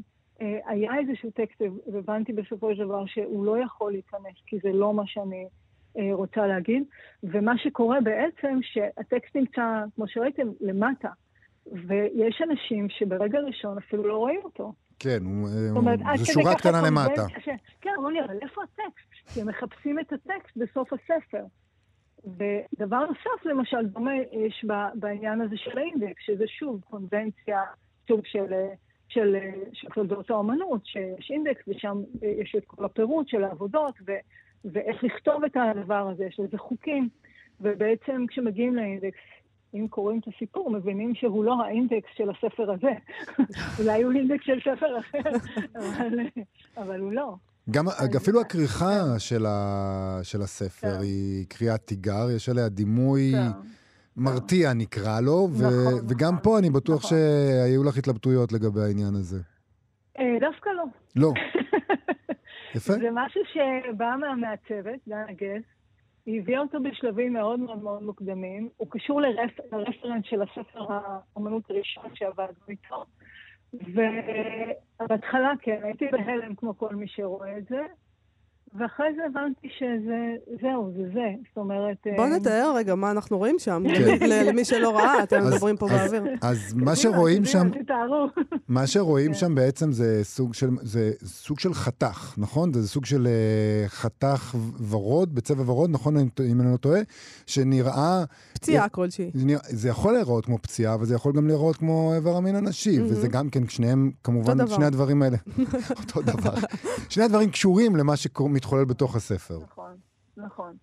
[0.40, 1.62] אה, היה איזשהו טקסט,
[1.93, 5.47] והבנתי בסופו של דבר שהוא לא יכול להיכנס, כי זה לא מה שאני
[5.99, 6.83] אה, רוצה להגיד.
[7.25, 11.09] ומה שקורה בעצם, שהטקסט נמצא, כמו שראיתם, למטה.
[11.72, 14.72] ויש אנשים שברגע ראשון אפילו לא רואים אותו.
[14.98, 17.22] כן, הוא, אומרת, זו שורה קטנה למטה.
[17.44, 17.48] ש...
[17.81, 19.33] כן, אומרים לי, אבל איפה הטקסט?
[19.35, 21.44] כי הם מחפשים את הטקסט בסוף הספר.
[22.24, 27.62] ודבר נוסף, למשל, דומה יש בעניין הזה של האינדקס, שזה שוב קונבנציה,
[28.09, 28.53] סוג של,
[29.09, 29.37] של,
[29.72, 34.12] של תולדות האומנות, שיש אינדקס ושם יש את כל הפירוט של העבודות ו,
[34.64, 37.09] ואיך לכתוב את הדבר הזה, יש לזה חוקים.
[37.61, 39.18] ובעצם כשמגיעים לאינדקס,
[39.75, 42.93] אם קוראים את הסיפור, מבינים שהוא לא האינדקס של הספר הזה.
[43.79, 45.31] אולי הוא אינדקס של ספר אחר,
[45.77, 46.19] אבל,
[46.77, 47.35] אבל הוא לא.
[47.71, 48.17] גם אז...
[48.17, 50.21] אפילו הכריכה של, ה...
[50.23, 51.03] של הספר כן.
[51.03, 53.69] היא קריאת תיגר, יש עליה דימוי כן.
[54.17, 55.65] מרתיע נקרא לו, ו...
[55.65, 57.11] נכון, וגם נכון, פה אני בטוח נכון.
[57.11, 59.41] שהיו לך התלבטויות לגבי העניין הזה.
[60.19, 60.85] אה, דווקא לא.
[61.17, 61.33] לא.
[62.77, 62.93] יפה.
[62.93, 65.74] זה משהו שבא מהמעצבת, דנה גס,
[66.27, 68.68] היא הביאה אותו בשלבים מאוד מאוד מאוד מוקדמים.
[68.77, 69.61] הוא קשור לרפ...
[69.72, 73.05] לרפרנס של הספר האמנות הראשון שעבדנו איתו.
[73.75, 77.87] ובהתחלה, כן, הייתי בהלם כמו כל מי שרואה את זה.
[78.79, 80.18] ואחרי זה הבנתי שזה,
[80.62, 81.20] זהו, זה זה.
[81.49, 81.97] זאת אומרת...
[82.16, 84.27] בוא אה, נתאר רגע מה אנחנו רואים שם, כן.
[84.29, 86.22] ל- למי שלא ראה, אתם מדברים פה באוויר.
[86.43, 87.70] אז מה שרואים שם.
[88.68, 89.39] מה שרואים כן.
[89.39, 92.72] שם בעצם זה סוג של, זה סוג של חתך, נכון?
[92.72, 94.55] זה סוג של אה, חתך
[94.89, 96.16] ורוד, בצבע ורוד, נכון
[96.51, 97.01] אם אני לא טועה,
[97.47, 99.31] שנראה, פציעה כלשהי.
[99.68, 103.11] זה, יכול להיראות כמו פציעה, אבל זה יכול גם להיראות כמו איבר המין הנשי, מהמם.
[103.11, 104.66] וזה גם כן, שניהם, כמובן.
[104.66, 105.37] שני הדברים האלה,
[105.91, 106.55] אותו דבר.
[107.09, 108.16] שני הדברים קשורים למה
[108.65, 109.59] שמתחולל בתוך הספר.
[109.59, 109.97] נכון,
[110.37, 110.77] נכון.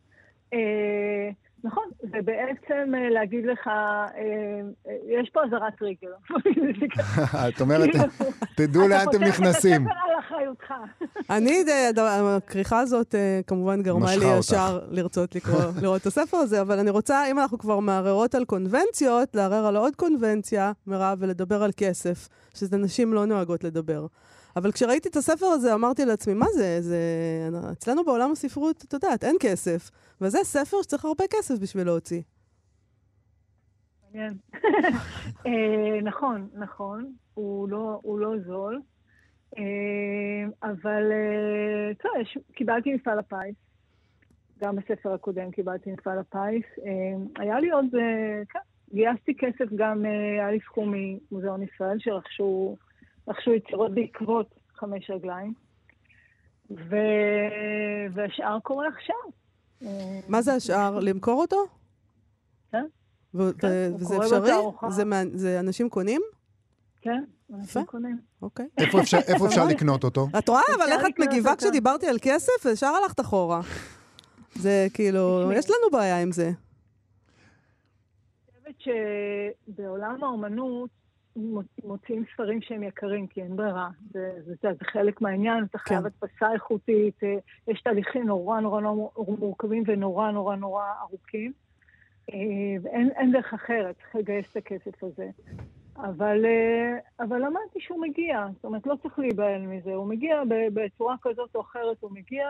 [0.54, 1.30] אה,
[1.64, 6.14] נכון, זה בעצם אה, להגיד לך, אה, יש פה אזהרת טריגר.
[7.50, 7.90] את אומרת,
[8.56, 9.88] תדעו לאן אתם נכנסים.
[9.88, 10.74] אתה כותב את הספר על אחריותך.
[11.30, 11.64] אני,
[12.38, 13.16] הכריכה הזאת
[13.48, 14.26] כמובן גרמה לי.
[14.40, 18.46] ישר לרצות לקרוא, לראות את הספר הזה, אבל אני רוצה, אם אנחנו כבר מערערות על
[18.46, 24.08] קונבנציות, לערער על עוד קונבנציה, מירב, ולדבר על כסף, שזה נשים לא נוהגות לדבר.
[24.56, 26.82] אבל כשראיתי את הספר הזה, אמרתי לעצמי, מה זה?
[26.82, 27.00] זה...
[27.72, 29.90] אצלנו בעולם הספרות, את יודעת, אין כסף.
[30.22, 32.22] וזה ספר שצריך הרבה כסף בשביל להוציא.
[35.46, 38.82] אה, נכון, נכון, הוא לא, לא זול,
[39.58, 39.64] אה,
[40.64, 42.12] אבל אה, טוב,
[42.54, 43.56] קיבלתי מפעל הפיס,
[44.60, 46.66] גם בספר הקודם קיבלתי מפעל הפיס.
[47.40, 47.86] היה לי עוד,
[48.50, 48.60] כן,
[48.94, 50.06] גייסתי כסף גם,
[50.38, 52.78] היה לי סכום ממוזיאון ישראל שרכשו
[53.28, 55.54] רכשו יצירות בעקבות חמש רגליים,
[56.72, 56.96] ו...
[58.14, 59.16] והשאר קורה עכשיו.
[60.30, 61.00] מה זה השאר?
[61.00, 61.58] למכור אותו?
[62.72, 62.86] כן.
[63.34, 64.52] ו- כן, וזה אפשרי?
[64.90, 66.22] זה מה- זה אנשים קונים?
[67.02, 67.86] כן, אנשים.
[67.86, 68.20] קונים.
[68.42, 68.68] אוקיי.
[68.78, 70.28] איפה אפשר- איפה אפשר לקנות אותו?
[70.40, 71.56] את רואה, אבל איך את מגיבה.
[71.56, 73.62] כשדיברתי על כסף, וישר הלכת אחורה.
[74.56, 75.52] זה כאילו.
[75.54, 76.52] יש לנו בעיה עם זה.
[78.60, 78.76] חושבת
[79.68, 80.90] שבעולם האומנות
[81.84, 83.90] מוציאים ספרים שהם יקרים, כי אין ברירה.
[84.12, 86.06] זה, זה, זה, זה חלק מהעניין, אתה חייב כן.
[86.06, 87.36] הדפסה איכותית, אה,
[87.68, 89.10] יש תהליכים נורא נורא נורא
[89.40, 91.52] מורכבים ונורא נורא נורא ארוכים,
[92.34, 92.38] אה,
[92.82, 95.30] ואין אין דרך אחרת, צריך לגייס את הכסף הזה.
[95.98, 101.16] אבל, אה, אבל למדתי שהוא מגיע, זאת אומרת, לא צריך להיבהל מזה, הוא מגיע בצורה
[101.22, 102.48] כזאת או אחרת, הוא מגיע,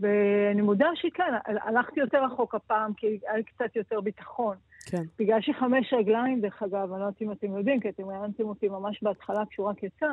[0.00, 4.56] ואני מודה שכן, הל- הלכתי יותר רחוק הפעם, כי היה לי קצת יותר ביטחון.
[4.86, 5.02] כן.
[5.18, 8.68] בגלל שחמש רגליים, דרך אגב, אני לא יודעת אם אתם יודעים, כי אתם ראיינתם אותי
[8.68, 10.06] ממש בהתחלה כשהוא רק יצא,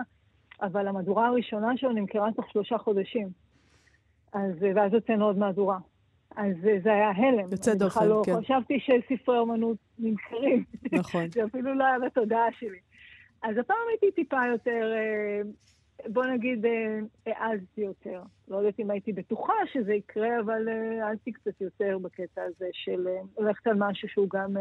[0.62, 3.30] אבל המהדורה הראשונה שלו נמכרה תוך שלושה חודשים.
[4.34, 5.78] אז, ואז הוצאנו עוד מהדורה.
[6.36, 7.52] אז זה היה הלם.
[7.52, 8.42] יוצא דופן, לא כן.
[8.42, 10.64] חשבתי שספרי אומנות נמכרים.
[10.92, 11.30] נכון.
[11.34, 12.80] זה אפילו לא היה בתודעה שלי.
[13.44, 15.42] אז הפעם הייתי טיפה יותר, אה,
[16.08, 18.22] בוא נגיד, אה, העזתי יותר.
[18.48, 23.08] לא יודעת אם הייתי בטוחה שזה יקרה, אבל אה, העזתי קצת יותר בקטע הזה של
[23.08, 24.56] אה, ללכת על משהו שהוא גם...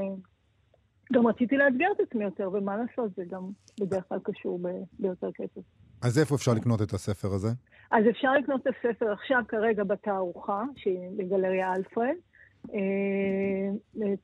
[1.12, 5.32] גם רציתי לאתגר את עצמי יותר, ומה לעשות, זה גם בדרך כלל קשור ב- ביותר
[5.34, 5.60] כסף.
[6.02, 7.48] אז איפה אפשר לקנות את הספר הזה?
[7.90, 12.14] אז אפשר לקנות את הספר עכשיו כרגע בתערוכה, שהיא בגלריה אלפרד.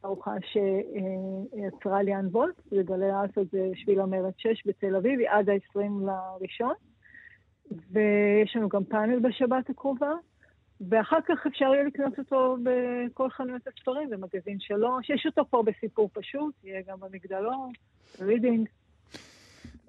[0.01, 5.49] תערוכה שיצרה ליאן וולט, זה גלריה אלפרד זה שביל המרד 6 בתל אביב, היא עד
[5.49, 6.75] ה-20 לראשון.
[7.71, 10.12] ויש לנו גם פאנל בשבת הקרובה,
[10.89, 15.11] ואחר כך אפשר יהיה לקנות אותו בכל חנויות הספרים, במגזין שלוש.
[15.11, 17.69] יש אותו פה בסיפור פשוט, יהיה גם במגדלור,
[18.21, 18.69] רידינג.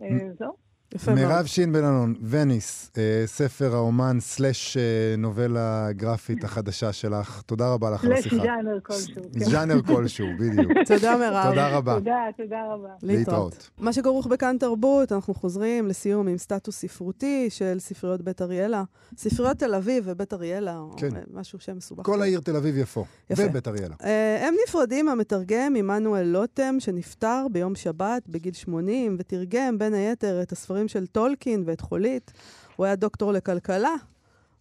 [0.02, 0.69] אה, זהו.
[0.96, 1.28] יפה מאוד.
[1.28, 4.82] מירב שין בן אלון, וניס, אה, ספר האומן slash אה,
[5.18, 7.42] נובלה גרפית החדשה שלך.
[7.42, 8.44] תודה רבה לך על slash השיחה.
[8.44, 9.22] ז'אנר כלשהו.
[9.34, 9.40] כן.
[9.40, 10.72] ז'אנר כלשהו, בדיוק.
[10.88, 11.50] תודה, מירב.
[11.50, 11.94] תודה רבה.
[11.94, 12.90] תודה, תודה רבה.
[13.04, 13.70] להתראות.
[13.78, 18.84] מה שכרוך בכאן תרבות, אנחנו חוזרים לסיום עם סטטוס ספרותי של ספריות בית אריאלה.
[19.18, 21.16] ספריות תל אביב ובית אריאלה, או כן.
[21.16, 22.06] אה, משהו שם מסובך.
[22.06, 23.06] כל העיר תל אביב יפו.
[23.30, 23.44] יפה.
[23.46, 23.96] ובית אריאלה.
[24.04, 30.52] אה, הם נפרדים מהמתרגם עמנואל לוטם, שנפטר ביום שבת בגיל 80, ותרגם בין היתר את
[30.52, 32.32] הספרים של טולקין ואת חולית.
[32.76, 33.94] הוא היה דוקטור לכלכלה,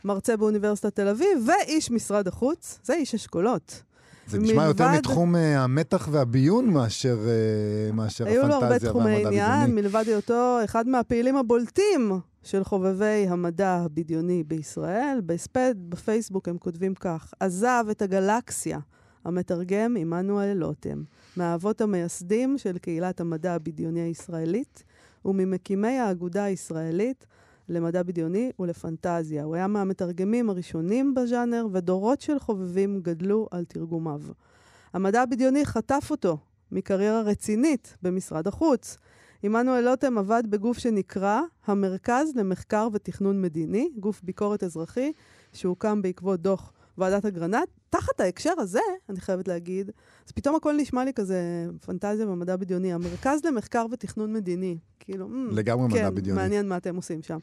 [0.05, 2.79] מרצה באוניברסיטת תל אביב, ואיש משרד החוץ.
[2.85, 3.83] זה איש אשכולות.
[4.27, 8.91] זה נשמע יותר מלבד- מתחום אה, המתח והביון מאשר אה, מאשר היו לו הרבה הפנטזיה
[8.91, 9.75] תחומי והמדע עניין.
[9.75, 12.12] מלבד היותו אחד מהפעילים הבולטים
[12.43, 15.19] של חובבי המדע הבדיוני בישראל.
[15.23, 18.79] בהספד בפייסבוק הם כותבים כך: עזב את הגלקסיה,
[19.25, 21.03] המתרגם עמנואל לוטם,
[21.37, 24.85] מהאבות המייסדים של קהילת המדע הבדיוני הישראלית
[25.29, 27.26] וממקימי האגודה הישראלית
[27.68, 29.45] למדע בדיוני ולפנטזיה.
[29.45, 34.20] הוא היה מהמתרגמים הראשונים בז'אנר, ודורות של חובבים גדלו על תרגומיו.
[34.93, 36.39] המדע הבדיוני חטף אותו
[36.72, 38.97] מקריירה רצינית במשרד החוץ.
[39.43, 45.12] עמנואל לוטם עבד בגוף שנקרא המרכז למחקר ותכנון מדיני, גוף ביקורת אזרחי,
[45.53, 47.68] שהוקם בעקבות דוח ועדת אגרנט.
[47.90, 49.90] תחת ההקשר הזה, אני חייבת להגיד,
[50.26, 52.92] אז פתאום הכל נשמע לי כזה פנטזיה ומדע בדיוני.
[52.92, 54.78] המרכז למחקר ותכנון מדיני.
[55.01, 56.42] כאילו, "מ, לגמרי כן, מדע בדיוני.
[56.42, 57.38] מעניין מה אתם עושים שם.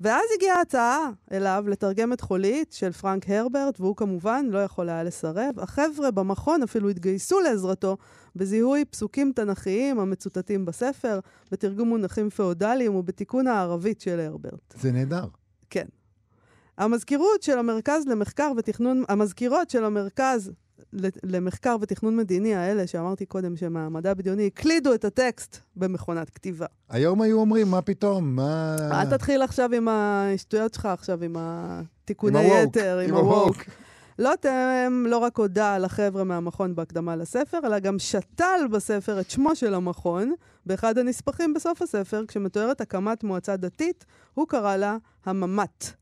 [0.00, 5.02] ואז הגיעה ההצעה אליו לתרגם את חולית של פרנק הרברט, והוא כמובן לא יכול היה
[5.02, 5.54] לסרב.
[5.58, 7.96] החבר'ה במכון אפילו התגייסו לעזרתו
[8.36, 14.74] בזיהוי פסוקים תנכיים המצוטטים בספר, בתרגום מונחים פאודליים ובתיקון הערבית של הרברט.
[14.80, 15.24] זה נהדר.
[15.70, 15.86] כן.
[16.78, 20.52] המזכירות של המרכז למחקר ותכנון, המזכירות של המרכז
[21.22, 26.66] למחקר ותכנון מדיני האלה, שאמרתי קודם שהם המדע הבדיוני, הקלידו את הטקסט במכונת כתיבה.
[26.88, 28.36] היום היו אומרים, מה פתאום?
[28.36, 28.76] מה...
[28.92, 33.56] אל תתחיל עכשיו עם השטויות שלך, עכשיו עם התיקוני עם יתר, עם הווק.
[33.56, 33.70] ה-woke.
[34.18, 39.74] לוטם לא רק הודה לחבר'ה מהמכון בהקדמה לספר, אלא גם שתל בספר את שמו של
[39.74, 40.34] המכון,
[40.66, 44.04] באחד הנספחים בסוף הספר, כשמתוארת הקמת מועצה דתית,
[44.34, 46.01] הוא קרא לה הממ"ט.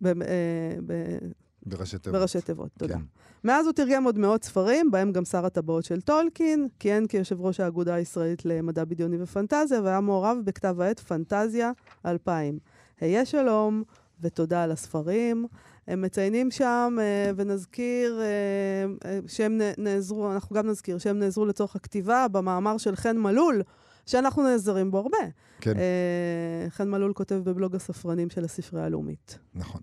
[0.00, 1.18] ב- אה, ב-
[1.66, 2.18] בראשי תיבות.
[2.20, 2.94] בראשי תיבות, תודה.
[2.94, 3.00] כן.
[3.44, 7.60] מאז הוא תרגם עוד מאות ספרים, בהם גם שר הטבעות של טולקין, כיהן כיושב ראש
[7.60, 11.72] האגודה הישראלית למדע בדיוני ופנטזיה, והיה מעורב בכתב העת פנטזיה
[12.06, 12.58] 2000.
[13.00, 13.82] היה שלום,
[14.20, 15.46] ותודה על הספרים.
[15.88, 22.26] הם מציינים שם, אה, ונזכיר אה, שהם נעזרו, אנחנו גם נזכיר שהם נעזרו לצורך הכתיבה
[22.32, 23.62] במאמר של חן מלול,
[24.06, 25.18] שאנחנו נעזרים בו הרבה.
[25.60, 29.38] כן, אה, חן מלול כותב בבלוג הספרנים של הספרייה הלאומית.
[29.54, 29.80] נכון.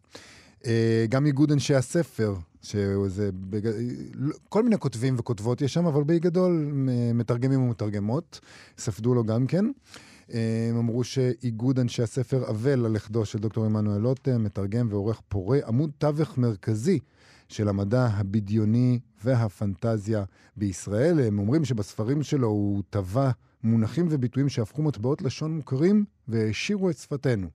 [0.66, 3.30] אה, גם איגוד אנשי הספר, שזה...
[3.34, 3.68] בג...
[4.14, 6.72] לא- כל מיני כותבים וכותבות יש שם, אבל בגדול
[7.14, 8.40] מתרגמים ומתרגמות.
[8.78, 9.66] ספדו לו גם כן.
[9.66, 9.72] אה,
[10.70, 15.60] הם אמרו שאיגוד אנשי הספר אבל על לכדו של דוקטור עמנואל לוטם, מתרגם ועורך פורה,
[15.68, 17.00] עמוד תווך מרכזי
[17.48, 20.24] של המדע הבדיוני והפנטזיה
[20.58, 21.20] בישראל.
[21.20, 23.32] הם אומרים שבספרים שלו הוא טבע
[23.64, 27.48] מונחים וביטויים שהפכו מטבעות לשון מוכרים והעשירו את שפתנו.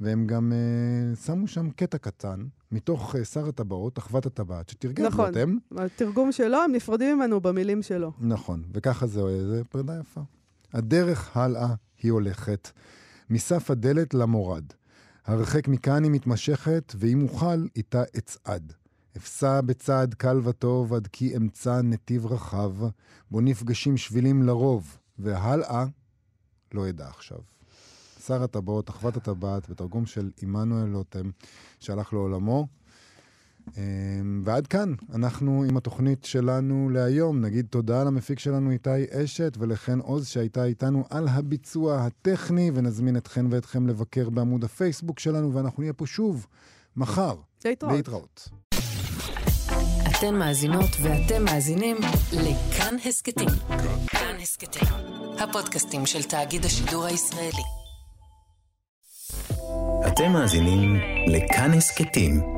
[0.00, 5.26] והם גם uh, שמו שם קטע קטן מתוך uh, שר הטבעות, אחוות הטבעת, שתרגם נכון.
[5.26, 5.56] לוטם.
[5.76, 8.12] התרגום שלו, הם נפרדים ממנו במילים שלו.
[8.20, 10.20] נכון, וככה זה, זה פרידה יפה.
[10.72, 12.70] הדרך הלאה היא הולכת,
[13.30, 14.64] מסף הדלת למורד.
[15.26, 18.72] הרחק מכאן היא מתמשכת, ואם אוכל, איתה אצעד.
[19.16, 22.72] אפסע בצעד קל וטוב עד כי אמצא נתיב רחב,
[23.30, 25.84] בו נפגשים שבילים לרוב, והלאה
[26.74, 27.38] לא אדע עכשיו.
[28.26, 31.30] שר הטבעות, אחוות הטבעת, בתרגום של עמנואל לוטם,
[31.80, 32.66] שהלך לעולמו.
[33.76, 37.40] אמ, ועד כאן, אנחנו עם התוכנית שלנו להיום.
[37.40, 43.46] נגיד תודה למפיק שלנו איתי אשת ולחן עוז שהייתה איתנו על הביצוע הטכני, ונזמין אתכן
[43.50, 46.46] ואתכם לבקר בעמוד הפייסבוק שלנו, ואנחנו נהיה פה שוב
[46.96, 47.34] מחר.
[47.64, 47.92] להתראות.
[47.92, 48.48] להתראות.
[50.10, 51.96] אתן מאזינות ואתם מאזינים
[52.32, 53.48] לכאן הסכתים.
[54.06, 54.88] כאן הסכתים,
[55.38, 57.62] הפודקאסטים של תאגיד השידור הישראלי.
[60.06, 60.96] אתם מאזינים
[61.26, 62.57] לכאן הסכתים,